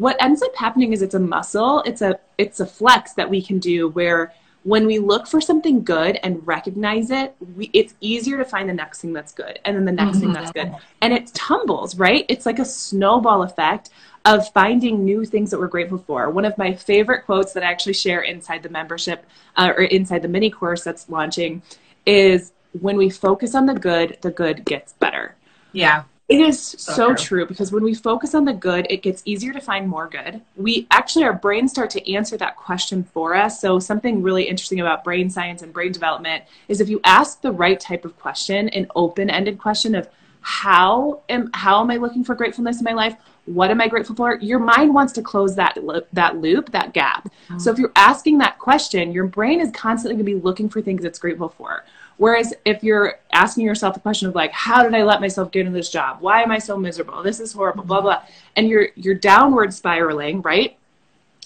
What 0.00 0.16
ends 0.18 0.40
up 0.42 0.56
happening 0.56 0.94
is 0.94 1.02
it's 1.02 1.14
a 1.14 1.20
muscle, 1.20 1.82
it's 1.82 2.00
a, 2.00 2.18
it's 2.38 2.58
a 2.60 2.64
flex 2.64 3.12
that 3.12 3.28
we 3.28 3.42
can 3.42 3.58
do 3.58 3.88
where 3.88 4.32
when 4.62 4.86
we 4.86 4.98
look 4.98 5.26
for 5.26 5.42
something 5.42 5.84
good 5.84 6.18
and 6.22 6.46
recognize 6.46 7.10
it, 7.10 7.36
we, 7.54 7.68
it's 7.74 7.94
easier 8.00 8.38
to 8.38 8.44
find 8.46 8.66
the 8.66 8.72
next 8.72 9.02
thing 9.02 9.12
that's 9.12 9.32
good 9.32 9.58
and 9.66 9.76
then 9.76 9.84
the 9.84 9.92
next 9.92 10.16
mm-hmm. 10.16 10.20
thing 10.20 10.32
that's 10.32 10.52
good. 10.52 10.74
And 11.02 11.12
it 11.12 11.26
tumbles, 11.34 11.96
right? 11.96 12.24
It's 12.30 12.46
like 12.46 12.58
a 12.58 12.64
snowball 12.64 13.42
effect 13.42 13.90
of 14.24 14.50
finding 14.52 15.04
new 15.04 15.26
things 15.26 15.50
that 15.50 15.60
we're 15.60 15.68
grateful 15.68 15.98
for. 15.98 16.30
One 16.30 16.46
of 16.46 16.56
my 16.56 16.72
favorite 16.72 17.26
quotes 17.26 17.52
that 17.52 17.62
I 17.62 17.70
actually 17.70 17.92
share 17.92 18.22
inside 18.22 18.62
the 18.62 18.70
membership 18.70 19.26
uh, 19.56 19.72
or 19.76 19.82
inside 19.82 20.22
the 20.22 20.28
mini 20.28 20.48
course 20.48 20.82
that's 20.82 21.10
launching 21.10 21.60
is 22.06 22.52
when 22.72 22.96
we 22.96 23.10
focus 23.10 23.54
on 23.54 23.66
the 23.66 23.74
good, 23.74 24.16
the 24.22 24.30
good 24.30 24.64
gets 24.64 24.94
better. 24.94 25.36
Yeah. 25.72 26.04
It 26.30 26.40
is 26.40 26.62
so, 26.62 26.92
so 26.92 27.06
true. 27.08 27.16
true. 27.16 27.46
because 27.46 27.72
when 27.72 27.82
we 27.82 27.92
focus 27.92 28.36
on 28.36 28.44
the 28.44 28.52
good, 28.52 28.86
it 28.88 29.02
gets 29.02 29.20
easier 29.24 29.52
to 29.52 29.60
find 29.60 29.88
more 29.88 30.06
good. 30.06 30.40
We 30.54 30.86
actually, 30.92 31.24
our 31.24 31.32
brains 31.32 31.72
start 31.72 31.90
to 31.90 32.12
answer 32.12 32.36
that 32.36 32.56
question 32.56 33.02
for 33.02 33.34
us. 33.34 33.60
So, 33.60 33.80
something 33.80 34.22
really 34.22 34.44
interesting 34.44 34.78
about 34.78 35.02
brain 35.02 35.28
science 35.28 35.62
and 35.62 35.72
brain 35.72 35.90
development 35.90 36.44
is 36.68 36.80
if 36.80 36.88
you 36.88 37.00
ask 37.02 37.40
the 37.40 37.50
right 37.50 37.80
type 37.80 38.04
of 38.04 38.16
question, 38.16 38.68
an 38.68 38.86
open 38.94 39.28
ended 39.28 39.58
question 39.58 39.96
of 39.96 40.08
how 40.40 41.20
am, 41.28 41.50
how 41.52 41.80
am 41.80 41.90
I 41.90 41.96
looking 41.96 42.22
for 42.22 42.36
gratefulness 42.36 42.78
in 42.78 42.84
my 42.84 42.92
life? 42.92 43.16
What 43.46 43.72
am 43.72 43.80
I 43.80 43.88
grateful 43.88 44.14
for? 44.14 44.36
Your 44.36 44.60
mind 44.60 44.94
wants 44.94 45.12
to 45.14 45.22
close 45.22 45.56
that, 45.56 45.76
that 46.12 46.36
loop, 46.36 46.70
that 46.70 46.94
gap. 46.94 47.24
Mm-hmm. 47.24 47.58
So, 47.58 47.72
if 47.72 47.78
you're 47.78 47.92
asking 47.96 48.38
that 48.38 48.60
question, 48.60 49.10
your 49.10 49.26
brain 49.26 49.60
is 49.60 49.72
constantly 49.72 50.14
going 50.14 50.26
to 50.26 50.38
be 50.38 50.40
looking 50.40 50.68
for 50.68 50.80
things 50.80 51.04
it's 51.04 51.18
grateful 51.18 51.48
for. 51.48 51.84
Whereas 52.20 52.52
if 52.66 52.84
you're 52.84 53.18
asking 53.32 53.64
yourself 53.64 53.94
the 53.94 54.00
question 54.00 54.28
of 54.28 54.34
like, 54.34 54.52
how 54.52 54.82
did 54.82 54.94
I 54.94 55.04
let 55.04 55.22
myself 55.22 55.50
get 55.50 55.64
in 55.64 55.72
this 55.72 55.88
job? 55.88 56.18
Why 56.20 56.42
am 56.42 56.50
I 56.50 56.58
so 56.58 56.76
miserable? 56.76 57.22
This 57.22 57.40
is 57.40 57.54
horrible, 57.54 57.82
blah, 57.82 58.02
blah. 58.02 58.22
And 58.56 58.68
you're 58.68 58.88
you're 58.94 59.14
downward 59.14 59.72
spiraling, 59.72 60.42
right? 60.42 60.76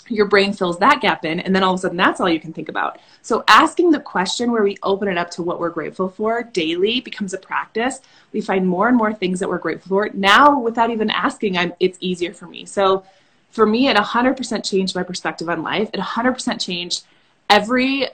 Your 0.09 0.27
brain 0.27 0.53
fills 0.53 0.81
that 0.81 1.01
gap 1.01 1.25
in, 1.25 1.39
and 1.39 1.55
then 1.55 1.63
all 1.63 1.75
of 1.75 1.79
a 1.79 1.83
sudden 1.83 1.97
that's 1.97 2.21
all 2.21 2.29
you 2.29 2.41
can 2.41 2.53
think 2.53 2.69
about. 2.69 2.99
So 3.23 3.45
asking 3.47 3.93
the 3.93 4.01
question 4.01 4.51
where 4.51 4.65
we 4.65 4.77
open 4.83 5.07
it 5.07 5.17
up 5.17 5.31
to 5.31 5.45
what 5.45 5.61
we're 5.61 5.71
grateful 5.71 6.09
for 6.09 6.43
daily 6.43 7.01
becomes 7.01 7.35
a 7.35 7.39
practice. 7.39 8.01
We 8.33 8.41
find 8.41 8.67
more 8.67 8.89
and 8.89 8.97
more 8.97 9.15
things 9.15 9.39
that 9.39 9.49
we're 9.49 9.59
grateful 9.59 9.91
for. 9.91 10.11
Now, 10.13 10.59
without 10.59 10.91
even 10.91 11.09
asking, 11.09 11.57
I'm 11.57 11.73
it's 11.79 11.99
easier 12.01 12.35
for 12.35 12.47
me. 12.49 12.65
So 12.67 13.05
for 13.53 13.65
me, 13.65 13.87
it 13.87 13.97
100% 13.97 14.69
changed 14.69 14.97
my 14.97 15.05
perspective 15.05 15.49
on 15.49 15.63
life. 15.63 15.89
It 15.95 16.01
100% 16.01 16.61
changed 16.61 17.05
every 17.49 18.09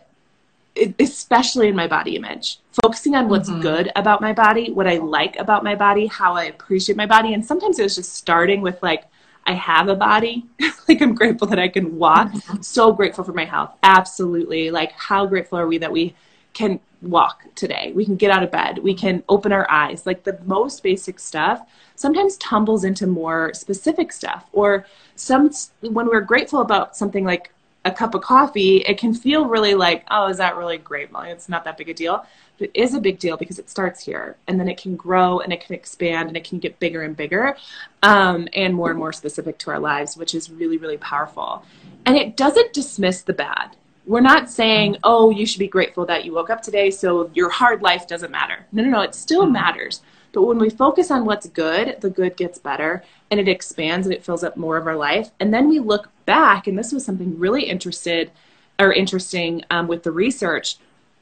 especially 0.98 1.68
in 1.68 1.74
my 1.74 1.86
body 1.86 2.16
image 2.16 2.60
focusing 2.82 3.14
on 3.14 3.28
what's 3.28 3.50
mm-hmm. 3.50 3.60
good 3.60 3.90
about 3.96 4.20
my 4.20 4.32
body 4.32 4.70
what 4.70 4.86
i 4.86 4.96
like 4.98 5.36
about 5.36 5.64
my 5.64 5.74
body 5.74 6.06
how 6.06 6.34
i 6.34 6.44
appreciate 6.44 6.96
my 6.96 7.06
body 7.06 7.34
and 7.34 7.44
sometimes 7.44 7.78
it 7.78 7.82
was 7.82 7.96
just 7.96 8.14
starting 8.14 8.60
with 8.60 8.80
like 8.82 9.04
I 9.46 9.54
have 9.54 9.88
a 9.88 9.96
body. 9.96 10.46
like 10.88 11.00
I'm 11.00 11.14
grateful 11.14 11.48
that 11.48 11.58
I 11.58 11.68
can 11.68 11.98
walk. 11.98 12.32
So 12.60 12.92
grateful 12.92 13.24
for 13.24 13.32
my 13.32 13.44
health. 13.44 13.72
Absolutely. 13.82 14.70
Like 14.70 14.92
how 14.92 15.26
grateful 15.26 15.58
are 15.58 15.66
we 15.66 15.78
that 15.78 15.90
we 15.90 16.14
can 16.52 16.80
walk 17.02 17.42
today? 17.54 17.92
We 17.94 18.04
can 18.04 18.16
get 18.16 18.30
out 18.30 18.42
of 18.42 18.50
bed. 18.50 18.78
We 18.78 18.94
can 18.94 19.22
open 19.28 19.52
our 19.52 19.68
eyes. 19.70 20.06
Like 20.06 20.24
the 20.24 20.38
most 20.44 20.82
basic 20.82 21.18
stuff 21.18 21.66
sometimes 21.96 22.36
tumbles 22.36 22.84
into 22.84 23.06
more 23.06 23.52
specific 23.54 24.12
stuff 24.12 24.46
or 24.52 24.86
some 25.16 25.50
when 25.80 26.06
we're 26.06 26.20
grateful 26.20 26.60
about 26.60 26.96
something 26.96 27.24
like 27.24 27.52
a 27.84 27.90
cup 27.90 28.14
of 28.14 28.22
coffee, 28.22 28.78
it 28.78 28.98
can 28.98 29.14
feel 29.14 29.46
really 29.46 29.74
like, 29.74 30.04
oh, 30.10 30.28
is 30.28 30.36
that 30.36 30.56
really 30.56 30.78
great, 30.78 31.10
Molly? 31.10 31.30
It's 31.30 31.48
not 31.48 31.64
that 31.64 31.78
big 31.78 31.88
a 31.88 31.94
deal. 31.94 32.26
But 32.58 32.70
it 32.74 32.78
is 32.78 32.94
a 32.94 33.00
big 33.00 33.18
deal 33.18 33.38
because 33.38 33.58
it 33.58 33.70
starts 33.70 34.04
here 34.04 34.36
and 34.46 34.60
then 34.60 34.68
it 34.68 34.76
can 34.76 34.94
grow 34.96 35.40
and 35.40 35.50
it 35.50 35.64
can 35.64 35.74
expand 35.74 36.28
and 36.28 36.36
it 36.36 36.44
can 36.44 36.58
get 36.58 36.78
bigger 36.78 37.02
and 37.02 37.16
bigger 37.16 37.56
um, 38.02 38.48
and 38.54 38.74
more 38.74 38.90
and 38.90 38.98
more 38.98 39.14
specific 39.14 39.56
to 39.58 39.70
our 39.70 39.78
lives, 39.78 40.16
which 40.16 40.34
is 40.34 40.50
really, 40.50 40.76
really 40.76 40.98
powerful. 40.98 41.64
And 42.04 42.16
it 42.16 42.36
doesn't 42.36 42.74
dismiss 42.74 43.22
the 43.22 43.32
bad. 43.32 43.76
We're 44.06 44.20
not 44.20 44.50
saying, 44.50 44.98
oh, 45.04 45.30
you 45.30 45.46
should 45.46 45.58
be 45.58 45.68
grateful 45.68 46.04
that 46.06 46.24
you 46.24 46.34
woke 46.34 46.50
up 46.50 46.62
today 46.62 46.90
so 46.90 47.30
your 47.32 47.48
hard 47.48 47.80
life 47.80 48.06
doesn't 48.06 48.30
matter. 48.30 48.66
No, 48.72 48.82
no, 48.82 48.90
no, 48.90 49.00
it 49.00 49.14
still 49.14 49.44
mm-hmm. 49.44 49.52
matters. 49.52 50.02
But 50.32 50.42
when 50.42 50.58
we 50.58 50.70
focus 50.70 51.10
on 51.10 51.24
what's 51.24 51.48
good, 51.48 52.00
the 52.00 52.10
good 52.10 52.36
gets 52.36 52.58
better 52.58 53.02
and 53.30 53.40
it 53.40 53.48
expands 53.48 54.06
and 54.06 54.14
it 54.14 54.24
fills 54.24 54.44
up 54.44 54.56
more 54.56 54.76
of 54.76 54.86
our 54.86 54.96
life. 54.96 55.30
And 55.40 55.52
then 55.52 55.68
we 55.68 55.78
look 55.78 56.08
back, 56.24 56.66
and 56.66 56.78
this 56.78 56.92
was 56.92 57.04
something 57.04 57.38
really 57.38 57.64
interested 57.64 58.30
or 58.78 58.92
interesting 58.92 59.64
um, 59.70 59.88
with 59.88 60.02
the 60.02 60.12
research, 60.12 60.76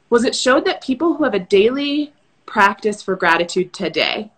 was 0.09 0.23
it 0.23 0.35
showed 0.35 0.65
that 0.65 0.81
people 0.81 1.15
who 1.15 1.23
have 1.23 1.33
a 1.33 1.39
daily 1.39 2.13
practice 2.45 3.01
for 3.01 3.15
gratitude 3.15 3.73
today 3.73 4.31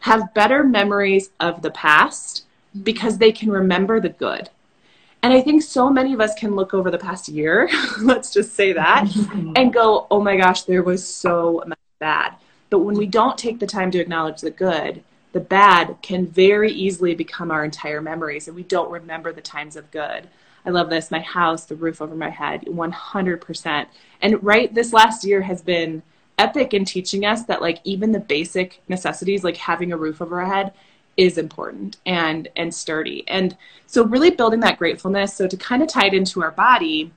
have 0.00 0.32
better 0.32 0.64
memories 0.64 1.30
of 1.40 1.62
the 1.62 1.70
past 1.70 2.44
because 2.82 3.18
they 3.18 3.32
can 3.32 3.50
remember 3.50 4.00
the 4.00 4.08
good. 4.08 4.48
And 5.22 5.34
I 5.34 5.42
think 5.42 5.62
so 5.62 5.90
many 5.90 6.14
of 6.14 6.20
us 6.20 6.34
can 6.34 6.56
look 6.56 6.72
over 6.72 6.90
the 6.90 6.96
past 6.96 7.28
year, 7.28 7.68
let's 8.00 8.32
just 8.32 8.54
say 8.54 8.72
that, 8.72 9.14
and 9.56 9.72
go, 9.72 10.06
oh 10.10 10.20
my 10.20 10.36
gosh, 10.36 10.62
there 10.62 10.82
was 10.82 11.06
so 11.06 11.62
much 11.66 11.78
bad. 11.98 12.34
But 12.70 12.80
when 12.80 12.96
we 12.96 13.06
don't 13.06 13.36
take 13.36 13.58
the 13.58 13.66
time 13.66 13.90
to 13.90 13.98
acknowledge 13.98 14.40
the 14.40 14.50
good, 14.50 15.02
the 15.32 15.40
bad 15.40 15.96
can 16.02 16.26
very 16.26 16.72
easily 16.72 17.14
become 17.14 17.50
our 17.50 17.64
entire 17.64 18.00
memories 18.00 18.48
and 18.48 18.56
we 18.56 18.62
don't 18.62 18.90
remember 18.90 19.32
the 19.32 19.40
times 19.40 19.76
of 19.76 19.90
good. 19.90 20.28
I 20.64 20.70
love 20.70 20.90
this. 20.90 21.10
My 21.10 21.20
house, 21.20 21.64
the 21.64 21.74
roof 21.74 22.02
over 22.02 22.14
my 22.14 22.30
head, 22.30 22.62
100%. 22.62 23.86
And 24.22 24.42
right, 24.42 24.72
this 24.74 24.92
last 24.92 25.24
year 25.24 25.42
has 25.42 25.62
been 25.62 26.02
epic 26.38 26.74
in 26.74 26.84
teaching 26.84 27.24
us 27.24 27.44
that 27.44 27.60
like 27.60 27.80
even 27.84 28.12
the 28.12 28.20
basic 28.20 28.82
necessities, 28.88 29.44
like 29.44 29.56
having 29.56 29.92
a 29.92 29.96
roof 29.96 30.20
over 30.20 30.40
our 30.40 30.46
head, 30.46 30.72
is 31.16 31.38
important 31.38 31.98
and 32.06 32.48
and 32.56 32.74
sturdy. 32.74 33.24
And 33.28 33.56
so 33.86 34.04
really 34.04 34.30
building 34.30 34.60
that 34.60 34.78
gratefulness. 34.78 35.34
So 35.34 35.46
to 35.46 35.56
kind 35.56 35.82
of 35.82 35.88
tie 35.88 36.06
it 36.06 36.14
into 36.14 36.42
our 36.42 36.52
body, 36.52 37.12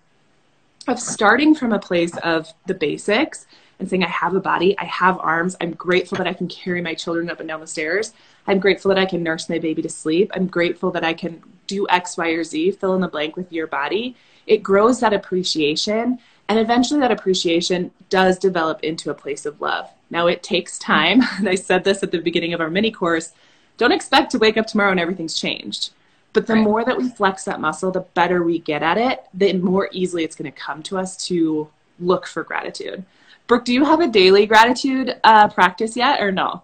of 0.87 0.99
starting 0.99 1.55
from 1.55 1.71
a 1.71 1.79
place 1.79 2.15
of 2.17 2.53
the 2.65 2.73
basics 2.73 3.45
and 3.79 3.89
saying, 3.89 4.03
I 4.03 4.09
have 4.09 4.35
a 4.35 4.39
body, 4.39 4.77
I 4.77 4.85
have 4.85 5.19
arms, 5.19 5.55
I'm 5.59 5.73
grateful 5.73 6.17
that 6.17 6.27
I 6.27 6.33
can 6.33 6.47
carry 6.47 6.81
my 6.81 6.93
children 6.93 7.29
up 7.29 7.39
and 7.39 7.49
down 7.49 7.59
the 7.59 7.67
stairs. 7.67 8.13
I'm 8.47 8.59
grateful 8.59 8.89
that 8.89 8.97
I 8.97 9.05
can 9.05 9.23
nurse 9.23 9.49
my 9.49 9.59
baby 9.59 9.81
to 9.81 9.89
sleep. 9.89 10.31
I'm 10.33 10.47
grateful 10.47 10.91
that 10.91 11.03
I 11.03 11.13
can 11.13 11.41
do 11.67 11.87
X, 11.89 12.17
Y, 12.17 12.29
or 12.29 12.43
Z, 12.43 12.71
fill 12.71 12.95
in 12.95 13.01
the 13.01 13.07
blank 13.07 13.35
with 13.35 13.51
your 13.51 13.67
body. 13.67 14.15
It 14.47 14.63
grows 14.63 14.99
that 14.99 15.13
appreciation. 15.13 16.19
And 16.49 16.59
eventually, 16.59 16.99
that 16.99 17.11
appreciation 17.11 17.91
does 18.09 18.37
develop 18.37 18.83
into 18.83 19.09
a 19.09 19.13
place 19.13 19.45
of 19.45 19.61
love. 19.61 19.89
Now, 20.09 20.27
it 20.27 20.43
takes 20.43 20.77
time. 20.77 21.21
And 21.37 21.47
I 21.47 21.55
said 21.55 21.83
this 21.83 22.03
at 22.03 22.11
the 22.11 22.19
beginning 22.19 22.53
of 22.53 22.61
our 22.61 22.69
mini 22.69 22.91
course. 22.91 23.31
Don't 23.77 23.91
expect 23.91 24.31
to 24.31 24.37
wake 24.37 24.57
up 24.57 24.67
tomorrow 24.67 24.91
and 24.91 24.99
everything's 24.99 25.39
changed. 25.39 25.91
But 26.33 26.47
the 26.47 26.53
right. 26.53 26.63
more 26.63 26.83
that 26.83 26.97
we 26.97 27.09
flex 27.09 27.43
that 27.45 27.61
muscle, 27.61 27.91
the 27.91 28.01
better 28.01 28.43
we 28.43 28.59
get 28.59 28.83
at 28.83 28.97
it, 28.97 29.23
the 29.33 29.53
more 29.53 29.89
easily 29.91 30.23
it's 30.23 30.35
going 30.35 30.51
to 30.51 30.59
come 30.59 30.83
to 30.83 30.97
us 30.97 31.15
to 31.27 31.69
look 31.99 32.25
for 32.25 32.43
gratitude. 32.43 33.03
Brooke, 33.47 33.65
do 33.65 33.73
you 33.73 33.85
have 33.85 33.99
a 33.99 34.07
daily 34.07 34.45
gratitude 34.45 35.19
uh, 35.23 35.47
practice 35.49 35.97
yet 35.97 36.21
or 36.21 36.31
no? 36.31 36.63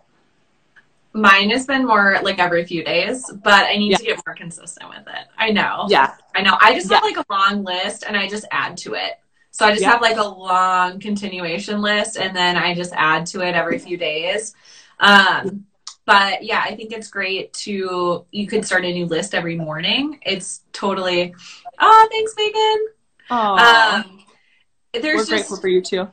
Mine 1.13 1.49
has 1.49 1.65
been 1.65 1.85
more 1.85 2.19
like 2.21 2.39
every 2.39 2.63
few 2.65 2.83
days, 2.83 3.29
but 3.43 3.65
I 3.65 3.75
need 3.77 3.91
yeah. 3.91 3.97
to 3.97 4.03
get 4.03 4.21
more 4.25 4.35
consistent 4.35 4.89
with 4.89 5.07
it. 5.07 5.25
I 5.37 5.49
know. 5.51 5.87
Yeah. 5.89 6.13
I 6.35 6.41
know. 6.41 6.57
I 6.61 6.73
just 6.73 6.89
yeah. 6.89 6.97
have 6.97 7.03
like 7.03 7.17
a 7.17 7.25
long 7.29 7.63
list 7.63 8.03
and 8.07 8.15
I 8.15 8.27
just 8.27 8.45
add 8.51 8.77
to 8.77 8.93
it. 8.93 9.19
So 9.51 9.65
I 9.65 9.71
just 9.71 9.81
yeah. 9.81 9.91
have 9.91 10.01
like 10.01 10.17
a 10.17 10.23
long 10.23 10.99
continuation 10.99 11.81
list 11.81 12.17
and 12.17 12.35
then 12.35 12.55
I 12.55 12.75
just 12.75 12.93
add 12.95 13.25
to 13.27 13.41
it 13.41 13.55
every 13.55 13.79
few 13.79 13.97
days. 13.97 14.53
Um, 14.99 15.65
but 16.05 16.43
yeah, 16.43 16.61
I 16.63 16.75
think 16.75 16.93
it's 16.93 17.09
great 17.09 17.51
to, 17.53 18.25
you 18.31 18.47
could 18.47 18.63
start 18.65 18.85
a 18.85 18.91
new 18.91 19.05
list 19.05 19.33
every 19.33 19.55
morning. 19.55 20.19
It's 20.21 20.61
totally, 20.73 21.33
oh, 21.79 22.07
thanks, 22.11 22.33
Megan. 22.37 22.87
Oh, 23.31 23.57
um, 23.57 24.25
there's 24.93 25.03
We're 25.03 25.17
just, 25.17 25.29
grateful 25.29 25.57
for 25.57 25.67
you 25.67 25.81
too 25.81 26.07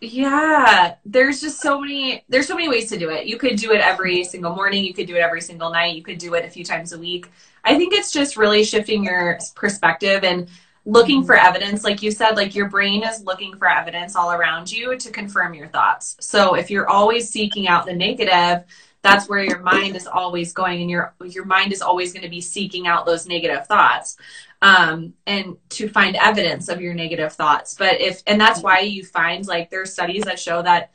yeah 0.00 0.94
there's 1.04 1.40
just 1.40 1.60
so 1.60 1.80
many 1.80 2.24
there's 2.28 2.46
so 2.46 2.54
many 2.54 2.68
ways 2.68 2.88
to 2.88 2.98
do 2.98 3.10
it. 3.10 3.26
You 3.26 3.36
could 3.36 3.56
do 3.56 3.72
it 3.72 3.80
every 3.80 4.24
single 4.24 4.54
morning 4.54 4.84
you 4.84 4.94
could 4.94 5.06
do 5.06 5.16
it 5.16 5.20
every 5.20 5.40
single 5.40 5.70
night 5.70 5.94
you 5.94 6.02
could 6.02 6.18
do 6.18 6.34
it 6.34 6.44
a 6.44 6.48
few 6.48 6.64
times 6.64 6.92
a 6.92 6.98
week. 6.98 7.30
I 7.64 7.76
think 7.76 7.92
it's 7.92 8.10
just 8.10 8.36
really 8.36 8.64
shifting 8.64 9.04
your 9.04 9.38
perspective 9.54 10.24
and 10.24 10.48
looking 10.86 11.22
for 11.22 11.36
evidence 11.36 11.84
like 11.84 12.02
you 12.02 12.10
said 12.10 12.36
like 12.36 12.54
your 12.54 12.68
brain 12.68 13.02
is 13.02 13.22
looking 13.24 13.54
for 13.56 13.68
evidence 13.68 14.16
all 14.16 14.32
around 14.32 14.72
you 14.72 14.96
to 14.96 15.10
confirm 15.10 15.52
your 15.52 15.68
thoughts. 15.68 16.16
So 16.20 16.54
if 16.54 16.70
you're 16.70 16.88
always 16.88 17.28
seeking 17.28 17.68
out 17.68 17.84
the 17.84 17.94
negative 17.94 18.64
that's 19.02 19.28
where 19.28 19.42
your 19.42 19.60
mind 19.60 19.96
is 19.96 20.06
always 20.06 20.52
going 20.52 20.80
and 20.82 20.90
your 20.90 21.14
your 21.24 21.44
mind 21.44 21.72
is 21.72 21.82
always 21.82 22.12
going 22.12 22.22
to 22.22 22.28
be 22.28 22.40
seeking 22.40 22.86
out 22.86 23.06
those 23.06 23.26
negative 23.26 23.66
thoughts 23.66 24.16
um, 24.62 25.14
and 25.26 25.56
to 25.70 25.88
find 25.88 26.16
evidence 26.16 26.68
of 26.68 26.80
your 26.80 26.94
negative 26.94 27.32
thoughts. 27.32 27.74
But 27.74 28.00
if, 28.00 28.22
and 28.26 28.40
that's 28.40 28.60
why 28.60 28.80
you 28.80 29.04
find 29.04 29.46
like 29.46 29.70
there 29.70 29.82
are 29.82 29.86
studies 29.86 30.24
that 30.24 30.38
show 30.38 30.62
that 30.62 30.92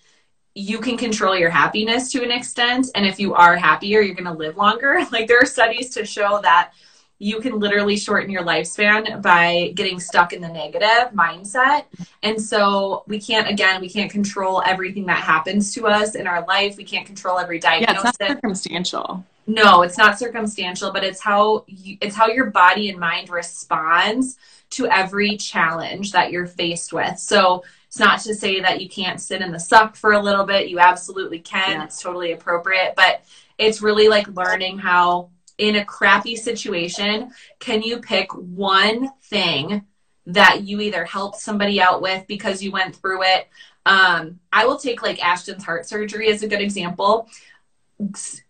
you 0.53 0.79
can 0.79 0.97
control 0.97 1.35
your 1.35 1.49
happiness 1.49 2.11
to 2.11 2.23
an 2.23 2.31
extent. 2.31 2.87
And 2.95 3.05
if 3.05 3.19
you 3.19 3.33
are 3.33 3.57
happier, 3.57 4.01
you're 4.01 4.15
going 4.15 4.25
to 4.25 4.31
live 4.31 4.57
longer. 4.57 4.99
Like 5.11 5.27
there 5.27 5.39
are 5.39 5.45
studies 5.45 5.89
to 5.95 6.05
show 6.05 6.39
that 6.43 6.71
you 7.17 7.39
can 7.39 7.59
literally 7.59 7.95
shorten 7.95 8.29
your 8.29 8.43
lifespan 8.43 9.21
by 9.21 9.71
getting 9.75 9.99
stuck 9.99 10.33
in 10.33 10.41
the 10.41 10.49
negative 10.49 11.13
mindset. 11.13 11.85
And 12.23 12.41
so 12.41 13.03
we 13.07 13.19
can't, 13.21 13.47
again, 13.47 13.79
we 13.79 13.89
can't 13.89 14.11
control 14.11 14.61
everything 14.65 15.05
that 15.05 15.23
happens 15.23 15.73
to 15.75 15.87
us 15.87 16.15
in 16.15 16.27
our 16.27 16.45
life. 16.45 16.75
We 16.75 16.83
can't 16.83 17.05
control 17.05 17.39
every 17.39 17.59
diagnosis. 17.59 18.03
Yeah, 18.03 18.09
it's 18.09 18.19
not 18.19 18.29
circumstantial 18.29 19.25
no 19.47 19.83
it's 19.83 19.97
not 19.97 20.17
circumstantial 20.17 20.91
but 20.91 21.03
it's 21.03 21.21
how 21.21 21.63
you, 21.67 21.97
it's 22.01 22.15
how 22.15 22.27
your 22.27 22.49
body 22.49 22.89
and 22.89 22.99
mind 22.99 23.29
responds 23.29 24.37
to 24.69 24.87
every 24.87 25.37
challenge 25.37 26.11
that 26.11 26.31
you're 26.31 26.47
faced 26.47 26.91
with 26.91 27.17
so 27.19 27.63
it's 27.87 27.99
not 27.99 28.19
to 28.19 28.33
say 28.33 28.59
that 28.59 28.81
you 28.81 28.89
can't 28.89 29.21
sit 29.21 29.41
in 29.41 29.51
the 29.51 29.59
suck 29.59 29.95
for 29.95 30.13
a 30.13 30.21
little 30.21 30.45
bit 30.45 30.69
you 30.69 30.79
absolutely 30.79 31.39
can 31.39 31.79
yeah. 31.79 31.83
it's 31.83 32.01
totally 32.01 32.31
appropriate 32.31 32.93
but 32.95 33.23
it's 33.57 33.81
really 33.81 34.07
like 34.07 34.27
learning 34.35 34.77
how 34.77 35.29
in 35.57 35.77
a 35.77 35.85
crappy 35.85 36.35
situation 36.35 37.31
can 37.59 37.81
you 37.81 37.99
pick 37.99 38.31
one 38.33 39.09
thing 39.23 39.85
that 40.25 40.63
you 40.63 40.81
either 40.81 41.05
helped 41.05 41.37
somebody 41.37 41.79
out 41.79 42.01
with 42.01 42.25
because 42.27 42.61
you 42.61 42.71
went 42.71 42.95
through 42.95 43.23
it 43.23 43.47
um, 43.85 44.39
i 44.51 44.65
will 44.65 44.77
take 44.77 45.01
like 45.01 45.23
ashton's 45.23 45.63
heart 45.63 45.87
surgery 45.87 46.29
as 46.29 46.43
a 46.43 46.47
good 46.47 46.61
example 46.61 47.29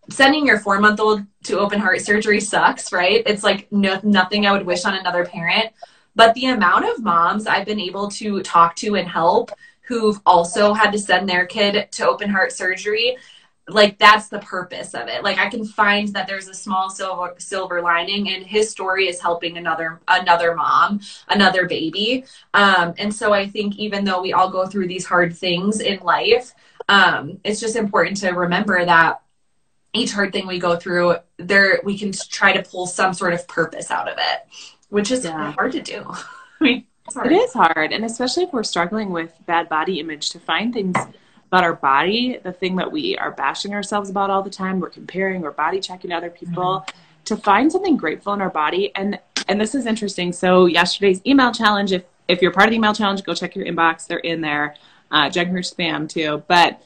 sending 0.10 0.46
your 0.46 0.60
four 0.60 0.80
month 0.80 1.00
old 1.00 1.24
to 1.44 1.60
open 1.60 1.80
heart 1.80 2.02
surgery 2.02 2.40
sucks, 2.40 2.92
right? 2.92 3.24
It's 3.26 3.44
like 3.44 3.72
no, 3.72 4.00
nothing 4.04 4.46
I 4.46 4.52
would 4.52 4.66
wish 4.66 4.86
on 4.86 4.96
another 4.96 5.26
parent. 5.26 5.72
But 6.16 6.34
the 6.34 6.48
amount 6.48 6.86
of 6.86 7.04
moms 7.04 7.46
I've 7.46 7.66
been 7.66 7.80
able 7.80 8.10
to 8.12 8.42
talk 8.42 8.76
to 8.78 8.96
and 8.96 9.08
help 9.08 9.52
who've 9.82 10.20
also 10.26 10.74
had 10.74 10.92
to 10.92 11.00
send 11.00 11.30
their 11.30 11.46
kid 11.46 11.92
to 11.92 12.08
open 12.08 12.30
heart 12.30 12.52
surgery, 12.52 13.18
like 13.68 13.98
that's 13.98 14.28
the 14.28 14.40
purpose 14.40 14.94
of 14.94 15.08
it. 15.08 15.24
Like 15.24 15.40
I 15.40 15.50
can 15.50 15.66
find 15.66 16.10
that 16.10 16.28
there's 16.28 16.48
a 16.48 16.54
small 16.54 16.90
silver 16.90 17.34
silver 17.40 17.82
lining, 17.82 18.30
and 18.30 18.46
his 18.46 18.70
story 18.70 19.08
is 19.08 19.20
helping 19.20 19.58
another 19.58 20.00
another 20.08 20.56
mom, 20.56 21.02
another 21.30 21.68
baby. 21.68 22.26
Um, 22.54 22.94
and 22.98 23.14
so 23.14 23.34
I 23.34 23.48
think 23.48 23.78
even 23.78 24.06
though 24.06 24.22
we 24.22 24.34
all 24.34 24.50
go 24.50 24.68
through 24.68 24.88
these 24.88 25.06
hard 25.06 25.36
things 25.36 25.80
in 25.80 26.00
life, 26.02 26.54
um, 26.90 27.40
it's 27.44 27.60
just 27.60 27.76
important 27.76 28.18
to 28.18 28.32
remember 28.32 28.86
that 28.86 29.22
each 29.94 30.12
hard 30.12 30.32
thing 30.32 30.46
we 30.46 30.60
go 30.60 30.76
through, 30.76 31.16
there 31.38 31.80
we 31.84 31.98
can 31.98 32.12
try 32.12 32.54
to 32.54 32.62
pull 32.62 32.86
some 32.86 33.14
sort 33.14 33.34
of 33.34 33.48
purpose 33.48 33.90
out 33.90 34.08
of 34.08 34.18
it, 34.20 34.46
which 34.90 35.10
is 35.10 35.26
yeah. 35.26 35.54
hard 35.54 35.72
to 35.72 35.82
do. 35.82 36.04
I 36.62 36.64
mean, 36.64 36.86
it 37.24 37.32
is 37.32 37.54
hard, 37.54 37.94
and 37.94 38.06
especially 38.06 38.44
if 38.44 38.54
we're 38.54 38.64
struggling 38.64 39.10
with 39.10 39.34
bad 39.46 39.70
body 39.70 40.00
image, 40.00 40.30
to 40.32 40.40
find 40.40 40.74
things 40.74 40.96
about 41.56 41.64
our 41.64 41.76
body, 41.76 42.38
the 42.44 42.52
thing 42.52 42.76
that 42.76 42.92
we 42.92 43.18
are 43.18 43.32
bashing 43.32 43.74
ourselves 43.74 44.10
about 44.10 44.30
all 44.30 44.44
the 44.44 44.50
time, 44.50 44.82
we're 44.82 44.90
comparing, 44.90 45.42
we're 45.42 45.52
body 45.52 45.80
checking 45.80 46.12
other 46.12 46.30
people, 46.30 46.84
mm-hmm. 46.86 46.98
to 47.24 47.38
find 47.38 47.72
something 47.72 47.96
grateful 47.96 48.34
in 48.34 48.42
our 48.42 48.50
body. 48.50 48.94
And 48.94 49.18
and 49.48 49.62
this 49.62 49.74
is 49.74 49.86
interesting. 49.86 50.34
So 50.34 50.66
yesterday's 50.66 51.22
email 51.26 51.54
challenge, 51.54 51.94
if 51.94 52.04
if 52.28 52.42
you're 52.42 52.52
part 52.52 52.68
of 52.68 52.72
the 52.72 52.76
email 52.76 52.94
challenge, 52.94 53.24
go 53.24 53.34
check 53.34 53.56
your 53.56 53.66
inbox. 53.66 54.06
They're 54.06 54.18
in 54.18 54.42
there. 54.42 54.76
Uh, 55.12 55.30
check 55.30 55.48
your 55.48 55.60
spam 55.60 56.10
too. 56.10 56.44
But 56.48 56.82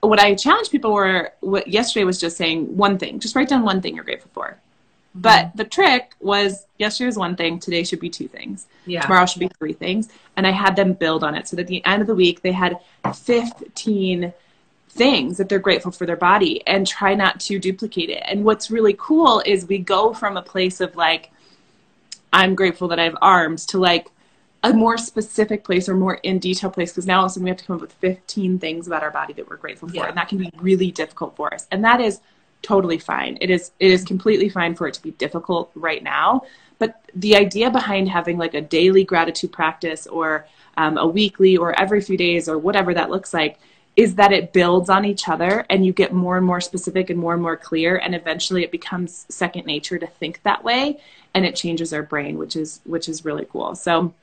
what 0.00 0.18
I 0.18 0.34
challenged 0.34 0.70
people 0.70 0.92
were 0.94 1.32
what 1.40 1.68
yesterday 1.68 2.04
was 2.04 2.18
just 2.18 2.38
saying 2.38 2.74
one 2.74 2.96
thing. 2.96 3.20
Just 3.20 3.36
write 3.36 3.50
down 3.50 3.64
one 3.64 3.82
thing 3.82 3.96
you're 3.96 4.04
grateful 4.04 4.30
for. 4.32 4.56
But 5.14 5.46
mm. 5.46 5.56
the 5.56 5.64
trick 5.64 6.14
was 6.20 6.66
yesterday 6.78 7.06
was 7.06 7.16
one 7.16 7.36
thing, 7.36 7.58
today 7.58 7.82
should 7.82 8.00
be 8.00 8.10
two 8.10 8.28
things. 8.28 8.66
Yeah. 8.86 9.02
Tomorrow 9.02 9.26
should 9.26 9.40
be 9.40 9.50
three 9.58 9.72
things. 9.72 10.08
And 10.36 10.46
I 10.46 10.50
had 10.50 10.76
them 10.76 10.92
build 10.92 11.24
on 11.24 11.34
it. 11.34 11.48
So 11.48 11.56
that 11.56 11.62
at 11.62 11.68
the 11.68 11.84
end 11.84 12.00
of 12.00 12.06
the 12.06 12.14
week, 12.14 12.42
they 12.42 12.52
had 12.52 12.78
15 13.14 14.32
things 14.90 15.36
that 15.38 15.48
they're 15.48 15.58
grateful 15.58 15.92
for 15.92 16.06
their 16.06 16.16
body 16.16 16.66
and 16.66 16.86
try 16.86 17.14
not 17.14 17.40
to 17.40 17.58
duplicate 17.58 18.10
it. 18.10 18.22
And 18.26 18.44
what's 18.44 18.70
really 18.70 18.94
cool 18.98 19.42
is 19.46 19.66
we 19.66 19.78
go 19.78 20.12
from 20.12 20.36
a 20.36 20.42
place 20.42 20.80
of 20.80 20.96
like, 20.96 21.30
I'm 22.32 22.54
grateful 22.54 22.88
that 22.88 22.98
I 22.98 23.04
have 23.04 23.16
arms 23.20 23.66
to 23.66 23.78
like 23.78 24.08
a 24.62 24.72
more 24.72 24.98
specific 24.98 25.64
place 25.64 25.88
or 25.88 25.94
more 25.94 26.14
in 26.22 26.38
detail 26.38 26.70
place 26.70 26.92
because 26.92 27.06
now 27.06 27.20
all 27.20 27.24
of 27.24 27.30
a 27.30 27.32
sudden 27.32 27.44
we 27.44 27.50
have 27.50 27.56
to 27.58 27.64
come 27.64 27.76
up 27.76 27.82
with 27.82 27.92
15 27.94 28.58
things 28.58 28.86
about 28.86 29.02
our 29.02 29.10
body 29.10 29.32
that 29.32 29.48
we're 29.48 29.56
grateful 29.56 29.88
for. 29.88 29.94
Yeah. 29.94 30.08
And 30.08 30.16
that 30.16 30.28
can 30.28 30.38
be 30.38 30.50
really 30.56 30.90
difficult 30.90 31.34
for 31.36 31.52
us. 31.54 31.66
And 31.70 31.84
that 31.84 32.00
is 32.00 32.20
totally 32.62 32.98
fine. 32.98 33.38
It 33.40 33.50
is 33.50 33.72
it 33.78 33.90
is 33.90 34.04
completely 34.04 34.48
fine 34.48 34.74
for 34.74 34.86
it 34.86 34.94
to 34.94 35.02
be 35.02 35.12
difficult 35.12 35.70
right 35.74 36.02
now. 36.02 36.42
But 36.78 37.02
the 37.14 37.36
idea 37.36 37.70
behind 37.70 38.08
having 38.08 38.38
like 38.38 38.54
a 38.54 38.60
daily 38.60 39.04
gratitude 39.04 39.52
practice 39.52 40.06
or 40.06 40.46
um, 40.76 40.96
a 40.96 41.06
weekly 41.06 41.56
or 41.56 41.78
every 41.78 42.00
few 42.00 42.16
days 42.16 42.48
or 42.48 42.58
whatever 42.58 42.94
that 42.94 43.10
looks 43.10 43.34
like 43.34 43.58
is 43.96 44.14
that 44.14 44.32
it 44.32 44.52
builds 44.52 44.88
on 44.88 45.04
each 45.04 45.28
other 45.28 45.66
and 45.68 45.84
you 45.84 45.92
get 45.92 46.12
more 46.12 46.36
and 46.36 46.46
more 46.46 46.60
specific 46.60 47.10
and 47.10 47.18
more 47.18 47.34
and 47.34 47.42
more 47.42 47.56
clear 47.56 47.96
and 47.96 48.14
eventually 48.14 48.62
it 48.62 48.70
becomes 48.70 49.26
second 49.28 49.66
nature 49.66 49.98
to 49.98 50.06
think 50.06 50.40
that 50.44 50.62
way 50.62 50.98
and 51.34 51.44
it 51.44 51.56
changes 51.56 51.92
our 51.92 52.04
brain 52.04 52.38
which 52.38 52.54
is 52.54 52.80
which 52.84 53.08
is 53.08 53.24
really 53.24 53.44
cool 53.50 53.74
so 53.74 54.14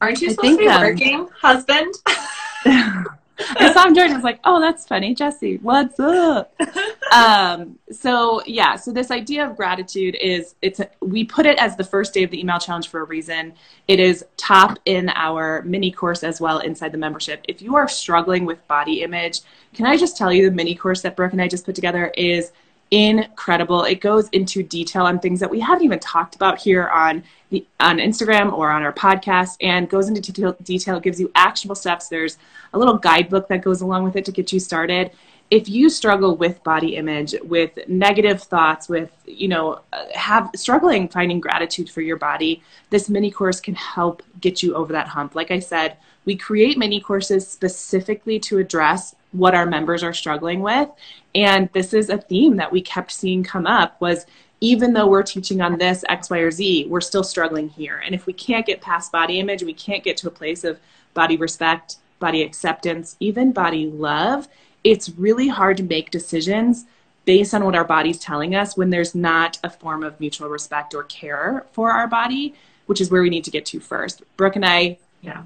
Aren't 0.00 0.20
you 0.20 0.28
I 0.28 0.32
supposed 0.32 0.58
to 0.58 0.64
be 0.64 0.68
um, 0.68 0.80
working, 0.80 1.28
husband? 1.40 1.94
I 3.38 3.72
saw 3.72 3.86
him 3.86 3.94
join. 3.94 4.10
I 4.10 4.14
was 4.14 4.24
like, 4.24 4.40
"Oh, 4.44 4.60
that's 4.60 4.86
funny, 4.86 5.14
Jesse. 5.14 5.58
What's 5.58 5.98
up?" 6.00 6.54
um, 7.12 7.78
so 7.90 8.42
yeah, 8.46 8.76
so 8.76 8.92
this 8.92 9.10
idea 9.10 9.48
of 9.48 9.56
gratitude 9.56 10.16
is 10.20 10.54
it's 10.62 10.80
a, 10.80 10.88
we 11.00 11.24
put 11.24 11.46
it 11.46 11.58
as 11.58 11.76
the 11.76 11.84
first 11.84 12.14
day 12.14 12.24
of 12.24 12.30
the 12.30 12.40
email 12.40 12.58
challenge 12.58 12.88
for 12.88 13.00
a 13.00 13.04
reason. 13.04 13.54
It 13.86 14.00
is 14.00 14.24
top 14.36 14.78
in 14.84 15.10
our 15.10 15.62
mini 15.62 15.90
course 15.90 16.22
as 16.22 16.40
well 16.40 16.58
inside 16.58 16.92
the 16.92 16.98
membership. 16.98 17.44
If 17.48 17.62
you 17.62 17.76
are 17.76 17.88
struggling 17.88 18.44
with 18.44 18.66
body 18.68 19.02
image, 19.02 19.40
can 19.74 19.86
I 19.86 19.96
just 19.96 20.16
tell 20.16 20.32
you 20.32 20.48
the 20.50 20.54
mini 20.54 20.74
course 20.74 21.02
that 21.02 21.16
Brooke 21.16 21.32
and 21.32 21.42
I 21.42 21.48
just 21.48 21.64
put 21.64 21.74
together 21.74 22.12
is 22.16 22.52
incredible. 22.90 23.84
It 23.84 24.00
goes 24.00 24.28
into 24.30 24.62
detail 24.62 25.04
on 25.04 25.18
things 25.18 25.40
that 25.40 25.50
we 25.50 25.60
haven't 25.60 25.84
even 25.84 25.98
talked 25.98 26.34
about 26.34 26.58
here 26.58 26.88
on 26.88 27.22
the 27.50 27.66
on 27.80 27.98
Instagram 27.98 28.52
or 28.52 28.70
on 28.70 28.82
our 28.82 28.92
podcast 28.92 29.56
and 29.60 29.88
goes 29.88 30.08
into 30.08 30.20
detail, 30.20 30.56
detail 30.62 31.00
gives 31.00 31.20
you 31.20 31.30
actionable 31.34 31.76
steps. 31.76 32.08
There's 32.08 32.38
a 32.72 32.78
little 32.78 32.96
guidebook 32.96 33.48
that 33.48 33.62
goes 33.62 33.80
along 33.80 34.04
with 34.04 34.16
it 34.16 34.24
to 34.26 34.32
get 34.32 34.52
you 34.52 34.60
started. 34.60 35.10
If 35.50 35.66
you 35.66 35.88
struggle 35.88 36.36
with 36.36 36.62
body 36.62 36.96
image, 36.96 37.34
with 37.42 37.78
negative 37.88 38.42
thoughts, 38.42 38.86
with 38.88 39.10
you 39.26 39.48
know, 39.48 39.80
uh, 39.92 40.04
have 40.14 40.50
struggling 40.54 41.08
finding 41.08 41.40
gratitude 41.40 41.88
for 41.88 42.02
your 42.02 42.18
body, 42.18 42.62
this 42.90 43.08
mini 43.08 43.30
course 43.30 43.60
can 43.60 43.74
help 43.74 44.22
get 44.40 44.62
you 44.62 44.74
over 44.74 44.92
that 44.92 45.08
hump. 45.08 45.34
Like 45.34 45.50
I 45.50 45.58
said, 45.58 45.96
we 46.26 46.36
create 46.36 46.76
mini 46.76 47.00
courses 47.00 47.48
specifically 47.48 48.38
to 48.40 48.58
address 48.58 49.14
what 49.32 49.54
our 49.54 49.66
members 49.66 50.02
are 50.02 50.12
struggling 50.12 50.60
with. 50.60 50.88
And 51.34 51.68
this 51.72 51.92
is 51.92 52.08
a 52.08 52.18
theme 52.18 52.56
that 52.56 52.72
we 52.72 52.80
kept 52.80 53.12
seeing 53.12 53.42
come 53.44 53.66
up 53.66 54.00
was 54.00 54.26
even 54.60 54.92
though 54.92 55.06
we're 55.06 55.22
teaching 55.22 55.60
on 55.60 55.78
this 55.78 56.04
x 56.08 56.30
y 56.30 56.38
or 56.38 56.50
z 56.50 56.86
we're 56.88 57.00
still 57.00 57.24
struggling 57.24 57.68
here. 57.68 58.02
And 58.04 58.14
if 58.14 58.26
we 58.26 58.32
can't 58.32 58.66
get 58.66 58.80
past 58.80 59.12
body 59.12 59.38
image 59.38 59.62
we 59.62 59.74
can't 59.74 60.04
get 60.04 60.16
to 60.18 60.28
a 60.28 60.32
place 60.32 60.64
of 60.64 60.78
body 61.14 61.36
respect 61.36 61.96
body 62.18 62.42
acceptance 62.42 63.16
even 63.20 63.52
body 63.52 63.86
love 63.86 64.48
it's 64.84 65.10
really 65.10 65.48
hard 65.48 65.76
to 65.76 65.82
make 65.82 66.10
decisions 66.10 66.86
based 67.24 67.52
on 67.52 67.64
what 67.64 67.76
our 67.76 67.84
body's 67.84 68.18
telling 68.18 68.54
us 68.54 68.76
when 68.76 68.90
there's 68.90 69.14
not 69.14 69.58
a 69.62 69.70
form 69.70 70.02
of 70.02 70.18
mutual 70.18 70.48
respect 70.48 70.94
or 70.94 71.04
care 71.04 71.66
for 71.72 71.90
our 71.90 72.08
body 72.08 72.54
which 72.86 73.00
is 73.00 73.10
where 73.10 73.22
we 73.22 73.30
need 73.30 73.44
to 73.44 73.50
get 73.50 73.66
to 73.66 73.80
first. 73.80 74.22
Brooke 74.36 74.56
and 74.56 74.64
i 74.64 74.98
Yeah. 75.20 75.42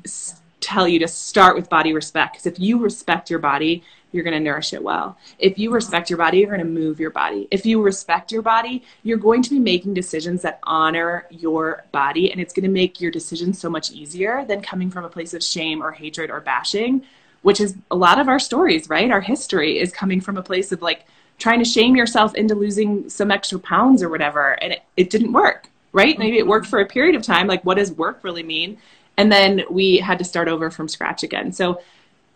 Tell 0.62 0.88
you 0.88 0.98
to 1.00 1.08
start 1.08 1.56
with 1.56 1.68
body 1.68 1.92
respect 1.92 2.34
because 2.34 2.46
if 2.46 2.58
you 2.58 2.78
respect 2.78 3.28
your 3.28 3.38
body 3.38 3.82
you're 4.12 4.24
going 4.24 4.36
to 4.36 4.40
nourish 4.40 4.72
it 4.74 4.82
well. 4.82 5.16
If 5.38 5.58
you 5.58 5.70
respect 5.72 6.10
your 6.10 6.18
body 6.18 6.38
you're 6.38 6.54
going 6.54 6.60
to 6.60 6.66
move 6.66 7.00
your 7.00 7.10
body. 7.10 7.48
If 7.50 7.66
you 7.66 7.82
respect 7.82 8.30
your 8.30 8.42
body 8.42 8.84
you're 9.02 9.18
going 9.18 9.42
to 9.42 9.50
be 9.50 9.58
making 9.58 9.94
decisions 9.94 10.42
that 10.42 10.60
honor 10.62 11.26
your 11.30 11.84
body 11.92 12.30
and 12.30 12.40
it's 12.40 12.52
going 12.52 12.64
to 12.64 12.70
make 12.70 13.00
your 13.00 13.10
decisions 13.10 13.58
so 13.58 13.68
much 13.68 13.90
easier 13.90 14.44
than 14.46 14.62
coming 14.62 14.90
from 14.90 15.04
a 15.04 15.08
place 15.08 15.34
of 15.34 15.42
shame 15.42 15.82
or 15.82 15.90
hatred 15.90 16.30
or 16.30 16.40
bashing 16.40 17.02
which 17.42 17.60
is 17.60 17.74
a 17.90 17.96
lot 17.96 18.20
of 18.20 18.28
our 18.28 18.38
stories 18.38 18.88
right? 18.88 19.10
Our 19.10 19.20
history 19.20 19.78
is 19.78 19.92
coming 19.92 20.20
from 20.20 20.36
a 20.36 20.42
place 20.42 20.70
of 20.70 20.80
like 20.80 21.06
trying 21.38 21.58
to 21.58 21.64
shame 21.64 21.96
yourself 21.96 22.34
into 22.34 22.54
losing 22.54 23.08
some 23.08 23.30
extra 23.30 23.58
pounds 23.58 24.02
or 24.02 24.08
whatever 24.08 24.52
and 24.62 24.74
it, 24.74 24.82
it 24.96 25.10
didn't 25.10 25.32
work 25.32 25.68
right? 25.94 26.18
Maybe 26.18 26.38
it 26.38 26.46
worked 26.46 26.66
for 26.66 26.80
a 26.80 26.86
period 26.86 27.14
of 27.14 27.22
time 27.22 27.46
like 27.46 27.64
what 27.64 27.76
does 27.78 27.92
work 27.92 28.20
really 28.22 28.42
mean 28.42 28.78
and 29.16 29.30
then 29.30 29.62
we 29.70 29.98
had 29.98 30.18
to 30.18 30.24
start 30.24 30.48
over 30.48 30.70
from 30.70 30.88
scratch 30.88 31.22
again 31.22 31.52
so 31.52 31.80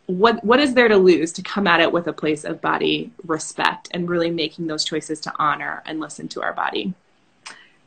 what 0.07 0.43
what 0.45 0.61
is 0.61 0.75
there 0.75 0.89
to 0.89 0.97
lose 0.97 1.33
to 1.33 1.43
come 1.43 1.67
at 1.67 1.81
it 1.81 1.91
with 1.91 2.07
a 2.07 2.13
place 2.13 2.45
of 2.45 2.61
body 2.61 3.11
respect 3.25 3.89
and 3.91 4.09
really 4.09 4.31
making 4.31 4.67
those 4.67 4.85
choices 4.85 5.21
to 5.21 5.33
honor 5.39 5.83
and 5.87 6.01
listen 6.01 6.29
to 6.29 6.41
our 6.43 6.53
body 6.53 6.95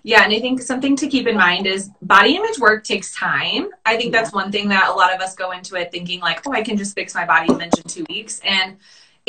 Yeah, 0.03 0.23
and 0.23 0.33
I 0.33 0.39
think 0.39 0.61
something 0.61 0.95
to 0.97 1.07
keep 1.07 1.27
in 1.27 1.35
mind 1.35 1.67
is 1.67 1.89
body 2.01 2.35
image 2.35 2.57
work 2.59 2.83
takes 2.83 3.13
time. 3.15 3.69
I 3.85 3.97
think 3.97 4.13
that's 4.13 4.31
one 4.33 4.51
thing 4.51 4.69
that 4.69 4.89
a 4.89 4.93
lot 4.93 5.13
of 5.13 5.19
us 5.21 5.35
go 5.35 5.51
into 5.51 5.75
it 5.75 5.91
thinking 5.91 6.21
like, 6.21 6.45
oh, 6.47 6.53
I 6.53 6.63
can 6.63 6.77
just 6.77 6.95
fix 6.95 7.13
my 7.13 7.25
body 7.25 7.51
image 7.53 7.77
in 7.77 7.83
two 7.83 8.05
weeks. 8.09 8.39
And 8.43 8.77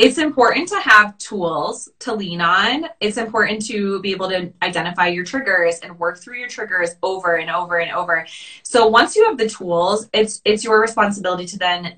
it's 0.01 0.17
important 0.17 0.67
to 0.71 0.81
have 0.81 1.19
tools 1.19 1.91
to 1.99 2.15
lean 2.15 2.41
on. 2.41 2.87
It's 3.01 3.19
important 3.19 3.67
to 3.67 4.01
be 4.01 4.13
able 4.13 4.31
to 4.31 4.51
identify 4.63 5.09
your 5.09 5.25
triggers 5.25 5.81
and 5.81 5.99
work 5.99 6.19
through 6.19 6.39
your 6.39 6.49
triggers 6.49 6.97
over 7.03 7.37
and 7.37 7.51
over 7.51 7.81
and 7.81 7.93
over. 7.93 8.27
So 8.63 8.87
once 8.87 9.15
you 9.15 9.27
have 9.27 9.37
the 9.37 9.49
tools, 9.49 10.09
it's 10.15 10.41
it's 10.47 10.65
your 10.65 10.81
responsibility 10.81 11.45
to 11.47 11.59
then 11.59 11.97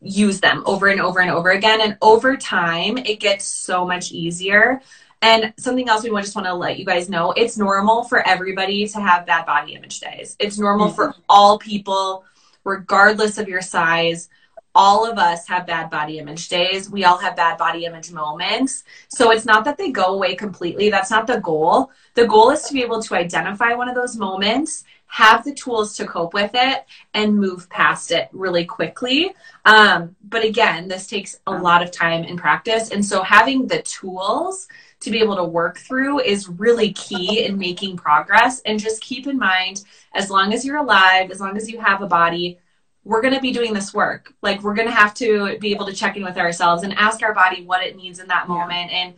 use 0.00 0.40
them 0.40 0.62
over 0.64 0.88
and 0.88 0.98
over 0.98 1.20
and 1.20 1.30
over 1.30 1.50
again. 1.50 1.82
And 1.82 1.98
over 2.00 2.38
time, 2.38 2.96
it 2.96 3.20
gets 3.20 3.44
so 3.44 3.86
much 3.86 4.12
easier. 4.12 4.80
And 5.20 5.52
something 5.58 5.88
else 5.90 6.02
we 6.02 6.10
just 6.22 6.34
want 6.34 6.46
to 6.46 6.54
let 6.54 6.78
you 6.78 6.86
guys 6.86 7.10
know 7.10 7.32
it's 7.32 7.58
normal 7.58 8.04
for 8.04 8.26
everybody 8.26 8.88
to 8.88 9.00
have 9.00 9.26
bad 9.26 9.44
body 9.44 9.74
image 9.74 10.00
days. 10.00 10.36
It's 10.40 10.58
normal 10.58 10.86
mm-hmm. 10.86 10.96
for 10.96 11.14
all 11.28 11.58
people, 11.58 12.24
regardless 12.64 13.36
of 13.36 13.46
your 13.46 13.60
size. 13.60 14.30
All 14.74 15.10
of 15.10 15.18
us 15.18 15.46
have 15.48 15.66
bad 15.66 15.90
body 15.90 16.18
image 16.18 16.48
days. 16.48 16.88
We 16.88 17.04
all 17.04 17.18
have 17.18 17.36
bad 17.36 17.58
body 17.58 17.84
image 17.84 18.10
moments. 18.10 18.84
So 19.08 19.30
it's 19.30 19.44
not 19.44 19.64
that 19.66 19.76
they 19.76 19.90
go 19.90 20.14
away 20.14 20.34
completely. 20.34 20.88
That's 20.88 21.10
not 21.10 21.26
the 21.26 21.40
goal. 21.40 21.90
The 22.14 22.26
goal 22.26 22.50
is 22.50 22.62
to 22.62 22.72
be 22.72 22.82
able 22.82 23.02
to 23.02 23.14
identify 23.14 23.74
one 23.74 23.88
of 23.88 23.94
those 23.94 24.16
moments, 24.16 24.84
have 25.06 25.44
the 25.44 25.52
tools 25.52 25.94
to 25.98 26.06
cope 26.06 26.32
with 26.32 26.52
it, 26.54 26.86
and 27.12 27.38
move 27.38 27.68
past 27.68 28.12
it 28.12 28.30
really 28.32 28.64
quickly. 28.64 29.34
Um, 29.66 30.16
but 30.28 30.42
again, 30.42 30.88
this 30.88 31.06
takes 31.06 31.38
a 31.46 31.52
lot 31.52 31.82
of 31.82 31.90
time 31.90 32.24
and 32.24 32.38
practice. 32.38 32.90
And 32.90 33.04
so 33.04 33.22
having 33.22 33.66
the 33.66 33.82
tools 33.82 34.68
to 35.00 35.10
be 35.10 35.18
able 35.18 35.36
to 35.36 35.44
work 35.44 35.76
through 35.78 36.20
is 36.20 36.48
really 36.48 36.92
key 36.94 37.44
in 37.44 37.58
making 37.58 37.98
progress. 37.98 38.62
And 38.64 38.80
just 38.80 39.02
keep 39.02 39.26
in 39.26 39.36
mind, 39.36 39.84
as 40.14 40.30
long 40.30 40.54
as 40.54 40.64
you're 40.64 40.78
alive, 40.78 41.30
as 41.30 41.40
long 41.40 41.58
as 41.58 41.68
you 41.70 41.78
have 41.78 42.00
a 42.00 42.06
body, 42.06 42.58
we're 43.04 43.20
going 43.20 43.34
to 43.34 43.40
be 43.40 43.52
doing 43.52 43.72
this 43.74 43.92
work. 43.92 44.32
Like 44.42 44.62
we're 44.62 44.74
going 44.74 44.88
to 44.88 44.94
have 44.94 45.14
to 45.14 45.58
be 45.58 45.72
able 45.72 45.86
to 45.86 45.92
check 45.92 46.16
in 46.16 46.24
with 46.24 46.38
ourselves 46.38 46.82
and 46.82 46.92
ask 46.94 47.22
our 47.22 47.34
body 47.34 47.64
what 47.64 47.84
it 47.84 47.96
needs 47.96 48.20
in 48.20 48.28
that 48.28 48.48
moment. 48.48 48.92
And 48.92 49.14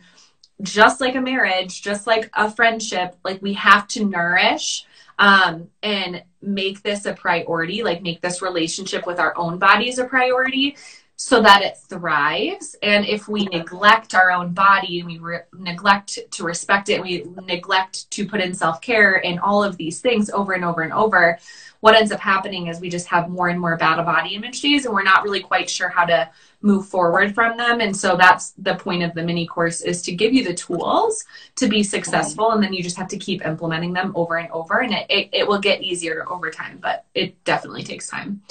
just 0.61 1.01
like 1.01 1.15
a 1.15 1.21
marriage, 1.21 1.81
just 1.81 2.07
like 2.07 2.29
a 2.33 2.49
friendship, 2.49 3.15
like 3.23 3.41
we 3.41 3.53
have 3.53 3.87
to 3.89 4.05
nourish 4.05 4.85
um, 5.19 5.69
and 5.83 6.23
make 6.41 6.81
this 6.81 7.05
a 7.05 7.13
priority, 7.13 7.83
like 7.83 8.01
make 8.01 8.21
this 8.21 8.41
relationship 8.41 9.05
with 9.05 9.19
our 9.19 9.37
own 9.37 9.59
bodies 9.59 9.99
a 9.99 10.05
priority 10.05 10.77
so 11.17 11.41
that 11.41 11.61
it 11.61 11.77
thrives. 11.77 12.75
And 12.83 13.05
if 13.05 13.27
we 13.27 13.45
neglect 13.45 14.13
our 14.13 14.31
own 14.31 14.53
body 14.53 14.99
and 14.99 15.09
we 15.09 15.17
re- 15.19 15.39
neglect 15.53 16.19
to 16.31 16.43
respect 16.43 16.89
it, 16.89 17.01
we 17.01 17.25
neglect 17.45 18.09
to 18.11 18.27
put 18.27 18.41
in 18.41 18.53
self 18.53 18.81
care 18.81 19.25
and 19.25 19.39
all 19.39 19.63
of 19.63 19.77
these 19.77 20.01
things 20.01 20.29
over 20.29 20.53
and 20.53 20.65
over 20.65 20.81
and 20.81 20.91
over, 20.91 21.39
what 21.85 21.93
ends 21.93 22.11
up 22.11 22.19
happening 22.19 22.65
is 22.65 22.79
we 22.79 22.89
just 22.89 23.05
have 23.05 23.29
more 23.29 23.49
and 23.49 23.61
more 23.61 23.77
bad 23.77 24.03
body 24.03 24.33
image 24.33 24.59
days 24.59 24.85
and 24.85 24.93
we're 24.95 25.03
not 25.03 25.23
really 25.23 25.39
quite 25.39 25.69
sure 25.69 25.87
how 25.87 26.03
to 26.03 26.27
move 26.63 26.87
forward 26.87 27.35
from 27.35 27.55
them. 27.57 27.79
And 27.79 27.95
so 27.95 28.15
that's 28.15 28.53
the 28.53 28.73
point 28.73 29.03
of 29.03 29.13
the 29.13 29.21
mini 29.21 29.45
course 29.45 29.81
is 29.81 30.01
to 30.01 30.11
give 30.11 30.33
you 30.33 30.43
the 30.43 30.55
tools 30.55 31.23
to 31.57 31.67
be 31.67 31.83
successful. 31.83 32.53
And 32.53 32.63
then 32.63 32.73
you 32.73 32.81
just 32.81 32.97
have 32.97 33.07
to 33.09 33.19
keep 33.19 33.45
implementing 33.45 33.93
them 33.93 34.13
over 34.15 34.37
and 34.37 34.49
over. 34.49 34.79
And 34.79 34.93
it, 34.93 35.05
it, 35.11 35.29
it 35.31 35.47
will 35.47 35.59
get 35.59 35.83
easier 35.83 36.25
over 36.27 36.49
time, 36.49 36.79
but 36.81 37.05
it 37.13 37.43
definitely 37.43 37.83
takes 37.83 38.09
time. 38.09 38.41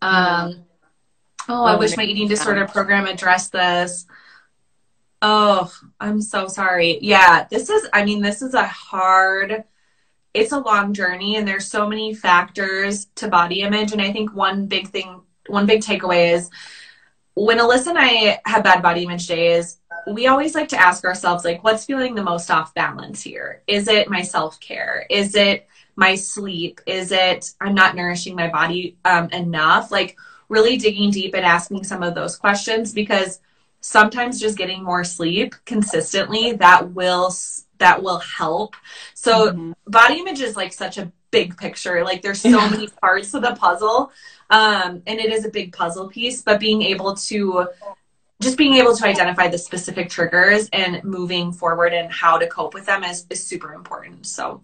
Um, 0.00 0.64
Oh, 1.48 1.64
I 1.64 1.74
wish 1.74 1.96
my 1.96 2.04
eating 2.04 2.28
disorder 2.28 2.68
program 2.68 3.06
addressed 3.06 3.50
this. 3.50 4.06
Oh, 5.22 5.72
I'm 6.00 6.20
so 6.20 6.46
sorry. 6.46 7.00
Yeah, 7.02 7.48
this 7.50 7.68
is, 7.68 7.88
I 7.92 8.04
mean, 8.04 8.20
this 8.20 8.42
is 8.42 8.54
a 8.54 8.66
hard, 8.66 9.64
it's 10.36 10.52
a 10.52 10.58
long 10.58 10.92
journey 10.92 11.36
and 11.36 11.48
there's 11.48 11.66
so 11.66 11.88
many 11.88 12.12
factors 12.14 13.06
to 13.16 13.28
body 13.28 13.62
image. 13.62 13.92
And 13.92 14.02
I 14.02 14.12
think 14.12 14.34
one 14.34 14.66
big 14.66 14.88
thing, 14.88 15.22
one 15.46 15.66
big 15.66 15.80
takeaway 15.80 16.34
is 16.34 16.50
when 17.34 17.58
Alyssa 17.58 17.88
and 17.88 17.98
I 17.98 18.40
have 18.46 18.64
bad 18.64 18.82
body 18.82 19.04
image 19.04 19.26
days, 19.26 19.78
we 20.06 20.26
always 20.26 20.54
like 20.54 20.68
to 20.68 20.80
ask 20.80 21.04
ourselves, 21.04 21.44
like, 21.44 21.64
what's 21.64 21.84
feeling 21.84 22.14
the 22.14 22.22
most 22.22 22.50
off 22.50 22.74
balance 22.74 23.22
here? 23.22 23.62
Is 23.66 23.88
it 23.88 24.08
my 24.08 24.22
self 24.22 24.60
care? 24.60 25.06
Is 25.10 25.34
it 25.34 25.66
my 25.96 26.14
sleep? 26.14 26.80
Is 26.86 27.12
it 27.12 27.52
I'm 27.60 27.74
not 27.74 27.96
nourishing 27.96 28.36
my 28.36 28.48
body 28.48 28.96
um, 29.04 29.28
enough? 29.30 29.90
Like, 29.90 30.16
really 30.48 30.76
digging 30.76 31.10
deep 31.10 31.34
and 31.34 31.44
asking 31.44 31.84
some 31.84 32.02
of 32.02 32.14
those 32.14 32.36
questions 32.36 32.92
because 32.92 33.40
sometimes 33.80 34.40
just 34.40 34.58
getting 34.58 34.82
more 34.82 35.04
sleep 35.04 35.54
consistently 35.64 36.52
that 36.52 36.92
will 36.92 37.30
that 37.78 38.02
will 38.02 38.18
help 38.18 38.76
so 39.14 39.50
mm-hmm. 39.50 39.72
body 39.86 40.20
image 40.20 40.40
is 40.40 40.56
like 40.56 40.72
such 40.72 40.98
a 40.98 41.10
big 41.30 41.56
picture 41.56 42.04
like 42.04 42.22
there's 42.22 42.40
so 42.40 42.48
yeah. 42.48 42.70
many 42.70 42.88
parts 43.00 43.34
of 43.34 43.42
the 43.42 43.54
puzzle 43.56 44.10
um, 44.48 45.02
and 45.06 45.18
it 45.18 45.32
is 45.32 45.44
a 45.44 45.48
big 45.48 45.72
puzzle 45.72 46.08
piece 46.08 46.42
but 46.42 46.60
being 46.60 46.82
able 46.82 47.14
to 47.14 47.68
just 48.40 48.58
being 48.58 48.74
able 48.74 48.94
to 48.94 49.06
identify 49.06 49.48
the 49.48 49.58
specific 49.58 50.10
triggers 50.10 50.68
and 50.72 51.02
moving 51.04 51.52
forward 51.52 51.92
and 51.92 52.12
how 52.12 52.36
to 52.36 52.46
cope 52.46 52.74
with 52.74 52.86
them 52.86 53.02
is, 53.02 53.26
is 53.30 53.42
super 53.42 53.72
important 53.74 54.26
so 54.26 54.62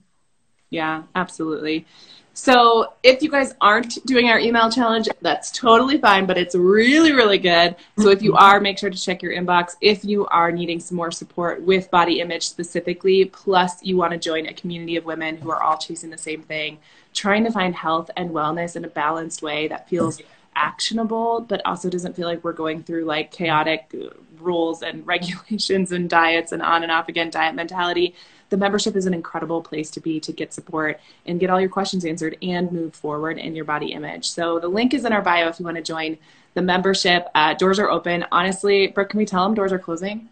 yeah 0.71 1.03
absolutely 1.15 1.87
so 2.35 2.95
if 3.03 3.23
you 3.23 3.31
guys 3.31 3.55
aren't 3.61 4.05
doing 4.07 4.29
our 4.29 4.39
email 4.39 4.71
challenge, 4.71 5.09
that's 5.21 5.51
totally 5.51 5.99
fine, 5.99 6.25
but 6.25 6.39
it's 6.39 6.55
really, 6.55 7.13
really 7.13 7.39
good. 7.39 7.77
So 7.99 8.09
if 8.09 8.23
you 8.23 8.33
mm-hmm. 8.33 8.45
are, 8.45 8.61
make 8.61 8.79
sure 8.79 8.89
to 8.89 8.99
check 8.99 9.23
your 9.23 9.35
inbox. 9.35 9.77
If 9.81 10.05
you 10.05 10.27
are 10.27 10.51
needing 10.51 10.81
some 10.81 10.97
more 10.97 11.11
support 11.11 11.63
with 11.63 11.91
body 11.91 12.21
image 12.21 12.49
specifically, 12.49 13.27
plus 13.27 13.83
you 13.83 13.99
want 13.99 14.13
to 14.13 14.19
join 14.19 14.47
a 14.47 14.55
community 14.55 14.97
of 14.97 15.05
women 15.05 15.37
who 15.37 15.51
are 15.51 15.63
all 15.63 15.77
chasing 15.77 16.09
the 16.09 16.19
same 16.19 16.43
thing, 16.43 16.79
trying 17.13 17.45
to 17.45 17.51
find 17.51 17.75
health 17.75 18.11
and 18.17 18.31
wellness 18.31 18.77
in 18.77 18.85
a 18.85 18.89
balanced 18.89 19.43
way 19.43 19.69
that 19.69 19.89
feels 19.91 20.17
mm-hmm. 20.17 20.29
actionable, 20.57 21.43
but 21.43 21.61
also 21.67 21.91
doesn't 21.91 22.17
feel 22.17 22.27
like 22.27 22.43
we're 22.43 22.55
going 22.55 22.83
through 22.83 23.05
like 23.05 23.31
chaotic 23.31 23.95
rules 24.39 24.83
and 24.83 25.07
regulations 25.07 25.93
and 25.93 26.09
diets 26.09 26.53
and 26.53 26.63
on 26.63 26.83
and 26.83 26.91
off 26.91 27.09
again 27.09 27.31
diet 27.31 27.55
mentality 27.55 28.15
the 28.53 28.59
membership 28.59 28.95
is 28.97 29.07
an 29.07 29.15
incredible 29.15 29.63
place 29.63 29.91
to 29.91 29.99
be 29.99 30.21
to 30.21 30.31
get 30.31 30.53
support 30.53 31.01
and 31.25 31.41
get 31.41 31.49
all 31.49 31.59
your 31.59 31.71
questions 31.71 32.05
answered 32.05 32.37
and 32.43 32.71
move 32.71 32.95
forward 32.95 33.39
in 33.39 33.57
your 33.57 33.65
body 33.65 33.93
image. 33.93 34.29
So 34.29 34.61
the 34.61 34.69
link 34.69 34.93
is 34.93 35.07
in 35.07 35.13
our 35.13 35.23
bio 35.23 35.49
if 35.49 35.59
you 35.59 35.65
want 35.65 35.79
to 35.79 35.83
join 35.83 36.19
the 36.53 36.61
membership. 36.61 37.29
Uh, 37.35 37.55
doors 37.55 37.79
are 37.79 37.91
open. 37.91 38.27
Honestly, 38.31 38.89
Brooke, 38.89 39.09
can 39.09 39.19
we 39.19 39.25
tell 39.25 39.45
them 39.45 39.55
doors 39.55 39.73
are 39.73 39.79
closing? 39.79 40.29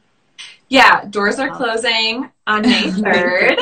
Yeah, 0.69 1.07
doors 1.07 1.39
are 1.39 1.49
closing 1.49 2.31
on 2.47 2.61
May 2.63 2.83
3rd. 2.91 3.59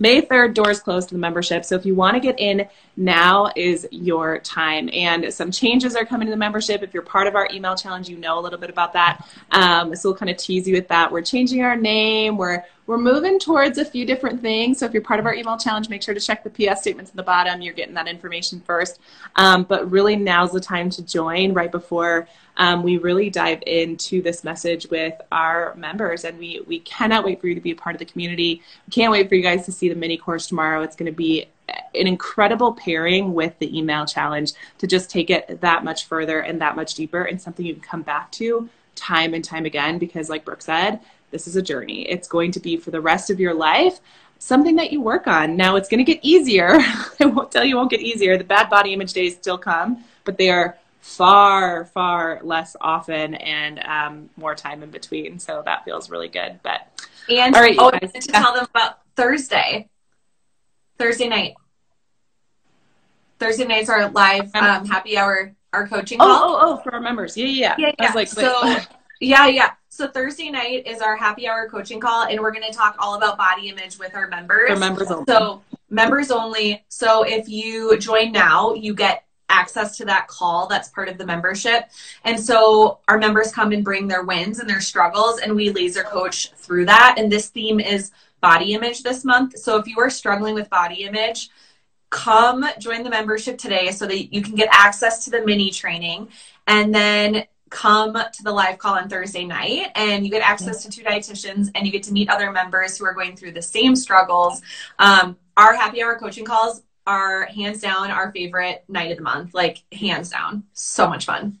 May 0.00 0.22
3rd, 0.22 0.54
doors 0.54 0.80
closed 0.80 1.08
to 1.10 1.14
the 1.14 1.20
membership. 1.20 1.64
So 1.64 1.76
if 1.76 1.86
you 1.86 1.94
want 1.94 2.14
to 2.14 2.20
get 2.20 2.38
in, 2.38 2.68
now 2.96 3.50
is 3.54 3.86
your 3.90 4.38
time. 4.40 4.90
And 4.92 5.32
some 5.32 5.50
changes 5.50 5.94
are 5.94 6.04
coming 6.04 6.26
to 6.26 6.30
the 6.30 6.36
membership. 6.36 6.82
If 6.82 6.92
you're 6.92 7.02
part 7.02 7.26
of 7.26 7.36
our 7.36 7.48
email 7.52 7.76
challenge, 7.76 8.08
you 8.08 8.16
know 8.16 8.38
a 8.38 8.42
little 8.42 8.58
bit 8.58 8.70
about 8.70 8.92
that. 8.94 9.26
Um, 9.52 9.94
so 9.94 10.08
we'll 10.08 10.16
kind 10.16 10.30
of 10.30 10.36
tease 10.36 10.66
you 10.66 10.74
with 10.74 10.88
that. 10.88 11.12
We're 11.12 11.22
changing 11.22 11.62
our 11.62 11.76
name. 11.76 12.36
We're 12.36 12.64
we're 12.86 12.98
moving 12.98 13.38
towards 13.38 13.78
a 13.78 13.84
few 13.84 14.04
different 14.04 14.42
things. 14.42 14.78
So 14.78 14.86
if 14.86 14.92
you're 14.92 15.02
part 15.02 15.20
of 15.20 15.26
our 15.26 15.34
email 15.34 15.56
challenge, 15.56 15.88
make 15.88 16.02
sure 16.02 16.14
to 16.14 16.20
check 16.20 16.44
the 16.44 16.50
PS 16.50 16.80
statements 16.80 17.10
at 17.10 17.16
the 17.16 17.22
bottom. 17.22 17.62
You're 17.62 17.74
getting 17.74 17.94
that 17.94 18.08
information 18.08 18.60
first. 18.60 18.98
Um, 19.36 19.64
but 19.64 19.90
really, 19.90 20.16
now's 20.16 20.52
the 20.52 20.60
time 20.60 20.90
to 20.90 21.02
join 21.02 21.54
right 21.54 21.72
before 21.72 22.28
um, 22.56 22.82
we 22.82 22.98
really 22.98 23.30
dive 23.30 23.62
into 23.66 24.22
this 24.22 24.44
message 24.44 24.86
with 24.90 25.14
our 25.32 25.74
members. 25.76 26.24
And 26.24 26.38
we, 26.38 26.62
we 26.66 26.80
cannot 26.80 27.24
wait 27.24 27.40
for 27.40 27.48
you 27.48 27.54
to 27.54 27.60
be 27.60 27.70
a 27.70 27.76
part 27.76 27.94
of 27.94 27.98
the 27.98 28.04
community. 28.04 28.62
We 28.86 28.90
can't 28.90 29.10
wait 29.10 29.28
for 29.28 29.34
you 29.34 29.42
guys 29.42 29.64
to 29.64 29.72
see 29.72 29.88
the 29.88 29.94
mini 29.94 30.16
course 30.16 30.46
tomorrow. 30.46 30.82
It's 30.82 30.96
going 30.96 31.10
to 31.10 31.16
be 31.16 31.46
an 31.68 32.06
incredible 32.06 32.74
pairing 32.74 33.32
with 33.32 33.58
the 33.58 33.76
email 33.76 34.04
challenge 34.04 34.52
to 34.78 34.86
just 34.86 35.10
take 35.10 35.30
it 35.30 35.60
that 35.62 35.84
much 35.84 36.06
further 36.06 36.40
and 36.40 36.60
that 36.60 36.76
much 36.76 36.94
deeper 36.94 37.22
and 37.22 37.40
something 37.40 37.64
you 37.64 37.72
can 37.72 37.82
come 37.82 38.02
back 38.02 38.30
to 38.32 38.68
time 38.94 39.34
and 39.34 39.44
time 39.44 39.64
again 39.64 39.98
because 39.98 40.28
like 40.28 40.44
brooke 40.44 40.62
said 40.62 41.00
this 41.34 41.48
is 41.48 41.56
a 41.56 41.62
journey. 41.62 42.08
It's 42.08 42.28
going 42.28 42.52
to 42.52 42.60
be 42.60 42.76
for 42.76 42.92
the 42.92 43.00
rest 43.00 43.28
of 43.28 43.40
your 43.40 43.54
life 43.54 44.00
something 44.38 44.76
that 44.76 44.92
you 44.92 45.00
work 45.00 45.26
on. 45.26 45.56
Now 45.56 45.74
it's 45.76 45.88
going 45.88 46.04
to 46.04 46.12
get 46.12 46.20
easier. 46.22 46.76
I 47.20 47.24
won't 47.24 47.50
tell 47.50 47.64
you 47.64 47.74
it 47.74 47.78
won't 47.78 47.90
get 47.90 48.02
easier. 48.02 48.38
The 48.38 48.44
bad 48.44 48.70
body 48.70 48.92
image 48.92 49.12
days 49.12 49.34
still 49.34 49.58
come, 49.58 50.04
but 50.24 50.38
they 50.38 50.50
are 50.50 50.78
far, 51.00 51.86
far 51.86 52.40
less 52.42 52.76
often 52.80 53.34
and 53.34 53.80
um, 53.80 54.30
more 54.36 54.54
time 54.54 54.82
in 54.84 54.90
between. 54.90 55.40
So 55.40 55.62
that 55.64 55.84
feels 55.84 56.08
really 56.08 56.28
good. 56.28 56.60
But 56.62 57.08
and 57.28 57.54
all 57.54 57.62
right, 57.62 57.76
oh, 57.78 57.90
guys. 57.90 58.12
to 58.12 58.20
tell 58.20 58.54
them 58.54 58.66
about 58.70 59.00
Thursday, 59.16 59.88
Thursday 60.98 61.28
night. 61.28 61.54
Thursday 63.40 63.64
nights 63.64 63.88
are 63.88 64.08
live 64.10 64.54
um, 64.54 64.86
happy 64.86 65.18
hour, 65.18 65.54
our 65.72 65.88
coaching 65.88 66.18
oh, 66.20 66.24
call. 66.24 66.54
Oh, 66.54 66.58
oh, 66.60 66.76
for 66.82 66.94
our 66.94 67.00
members. 67.00 67.36
Yeah, 67.36 67.46
yeah. 67.46 67.74
yeah, 67.78 67.92
yeah. 67.98 68.04
I 68.04 68.06
was 68.06 68.14
like, 68.14 68.28
so. 68.28 68.78
Yeah, 69.20 69.46
yeah. 69.46 69.72
So 69.88 70.08
Thursday 70.08 70.50
night 70.50 70.86
is 70.86 71.00
our 71.00 71.16
happy 71.16 71.46
hour 71.46 71.68
coaching 71.68 72.00
call, 72.00 72.24
and 72.26 72.40
we're 72.40 72.50
going 72.50 72.70
to 72.70 72.76
talk 72.76 72.96
all 72.98 73.14
about 73.14 73.38
body 73.38 73.68
image 73.68 73.98
with 73.98 74.14
our 74.14 74.28
members. 74.28 74.70
For 74.70 74.76
members 74.76 75.10
only. 75.10 75.24
So 75.28 75.62
members 75.88 76.30
only. 76.30 76.84
So 76.88 77.22
if 77.22 77.48
you 77.48 77.96
join 77.98 78.32
now, 78.32 78.74
you 78.74 78.94
get 78.94 79.24
access 79.48 79.96
to 79.98 80.04
that 80.06 80.26
call 80.26 80.66
that's 80.66 80.88
part 80.88 81.08
of 81.08 81.16
the 81.16 81.24
membership. 81.24 81.90
And 82.24 82.38
so 82.38 82.98
our 83.06 83.18
members 83.18 83.52
come 83.52 83.72
and 83.72 83.84
bring 83.84 84.08
their 84.08 84.24
wins 84.24 84.58
and 84.58 84.68
their 84.68 84.80
struggles, 84.80 85.40
and 85.40 85.54
we 85.54 85.70
laser 85.70 86.02
coach 86.02 86.50
through 86.56 86.86
that. 86.86 87.14
And 87.16 87.30
this 87.30 87.50
theme 87.50 87.78
is 87.78 88.10
body 88.40 88.74
image 88.74 89.02
this 89.02 89.24
month. 89.24 89.58
So 89.58 89.76
if 89.78 89.86
you 89.86 89.98
are 90.00 90.10
struggling 90.10 90.54
with 90.54 90.68
body 90.70 91.04
image, 91.04 91.50
come 92.10 92.66
join 92.78 93.02
the 93.02 93.10
membership 93.10 93.58
today 93.58 93.90
so 93.90 94.06
that 94.06 94.34
you 94.34 94.42
can 94.42 94.54
get 94.54 94.68
access 94.70 95.24
to 95.24 95.30
the 95.30 95.44
mini 95.44 95.70
training. 95.70 96.28
And 96.66 96.94
then 96.94 97.44
come 97.70 98.14
to 98.14 98.42
the 98.42 98.52
live 98.52 98.78
call 98.78 98.94
on 98.94 99.08
Thursday 99.08 99.44
night 99.44 99.88
and 99.94 100.24
you 100.24 100.30
get 100.30 100.42
access 100.48 100.82
to 100.82 100.90
two 100.90 101.02
dietitians 101.02 101.70
and 101.74 101.86
you 101.86 101.92
get 101.92 102.02
to 102.04 102.12
meet 102.12 102.28
other 102.28 102.52
members 102.52 102.96
who 102.96 103.04
are 103.04 103.14
going 103.14 103.36
through 103.36 103.52
the 103.52 103.62
same 103.62 103.96
struggles. 103.96 104.62
Um, 104.98 105.36
our 105.56 105.74
happy 105.74 106.02
hour 106.02 106.18
coaching 106.18 106.44
calls 106.44 106.82
are 107.06 107.46
hands 107.46 107.80
down 107.80 108.10
our 108.10 108.32
favorite 108.32 108.84
night 108.88 109.10
of 109.10 109.18
the 109.18 109.22
month, 109.22 109.54
like 109.54 109.82
hands 109.92 110.30
down. 110.30 110.64
So 110.72 111.08
much 111.08 111.26
fun. 111.26 111.58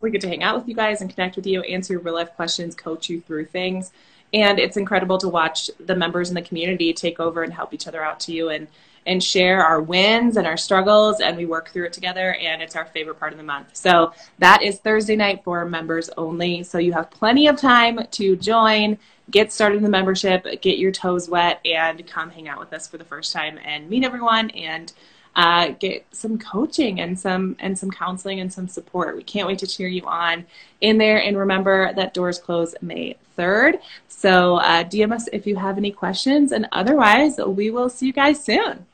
We 0.00 0.10
get 0.10 0.20
to 0.22 0.28
hang 0.28 0.42
out 0.42 0.56
with 0.56 0.68
you 0.68 0.74
guys 0.74 1.00
and 1.00 1.12
connect 1.12 1.36
with 1.36 1.46
you, 1.46 1.62
answer 1.62 1.94
your 1.94 2.02
real 2.02 2.14
life 2.14 2.34
questions, 2.34 2.74
coach 2.74 3.08
you 3.08 3.20
through 3.20 3.46
things. 3.46 3.92
And 4.34 4.58
it's 4.58 4.76
incredible 4.76 5.18
to 5.18 5.28
watch 5.28 5.70
the 5.78 5.94
members 5.94 6.28
in 6.28 6.34
the 6.34 6.42
community 6.42 6.92
take 6.92 7.20
over 7.20 7.42
and 7.42 7.52
help 7.52 7.72
each 7.72 7.86
other 7.86 8.02
out 8.02 8.20
to 8.20 8.32
you 8.32 8.50
and 8.50 8.66
and 9.06 9.22
share 9.22 9.64
our 9.64 9.80
wins 9.80 10.36
and 10.36 10.46
our 10.46 10.56
struggles 10.56 11.20
and 11.20 11.36
we 11.36 11.46
work 11.46 11.68
through 11.70 11.84
it 11.84 11.92
together 11.92 12.34
and 12.34 12.62
it's 12.62 12.76
our 12.76 12.86
favorite 12.86 13.18
part 13.18 13.32
of 13.32 13.38
the 13.38 13.44
month. 13.44 13.68
So 13.72 14.12
that 14.38 14.62
is 14.62 14.78
Thursday 14.78 15.16
night 15.16 15.42
for 15.44 15.64
members 15.64 16.10
only. 16.16 16.62
So 16.62 16.78
you 16.78 16.92
have 16.92 17.10
plenty 17.10 17.46
of 17.46 17.56
time 17.56 18.00
to 18.12 18.36
join, 18.36 18.98
get 19.30 19.52
started 19.52 19.76
in 19.76 19.82
the 19.82 19.90
membership, 19.90 20.46
get 20.60 20.78
your 20.78 20.92
toes 20.92 21.28
wet 21.28 21.60
and 21.64 22.06
come 22.06 22.30
hang 22.30 22.48
out 22.48 22.58
with 22.58 22.72
us 22.72 22.86
for 22.86 22.98
the 22.98 23.04
first 23.04 23.32
time 23.32 23.58
and 23.64 23.88
meet 23.88 24.04
everyone 24.04 24.50
and 24.50 24.92
uh, 25.36 25.68
get 25.80 26.06
some 26.12 26.38
coaching 26.38 27.00
and 27.00 27.18
some 27.18 27.56
and 27.58 27.76
some 27.76 27.90
counseling 27.90 28.40
and 28.40 28.52
some 28.52 28.68
support. 28.68 29.16
We 29.16 29.24
can't 29.24 29.48
wait 29.48 29.58
to 29.60 29.66
cheer 29.66 29.88
you 29.88 30.02
on 30.04 30.46
in 30.80 30.98
there. 30.98 31.20
And 31.22 31.36
remember 31.36 31.92
that 31.94 32.14
doors 32.14 32.38
close 32.38 32.74
May 32.80 33.16
3rd. 33.36 33.80
So 34.08 34.56
uh, 34.56 34.84
DM 34.84 35.12
us 35.12 35.28
if 35.32 35.46
you 35.46 35.56
have 35.56 35.76
any 35.76 35.90
questions. 35.90 36.52
And 36.52 36.68
otherwise, 36.72 37.38
we 37.38 37.70
will 37.70 37.88
see 37.88 38.06
you 38.06 38.12
guys 38.12 38.42
soon. 38.42 38.86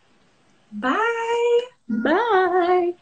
Bye. 0.73 1.61
Bye. 1.89 2.93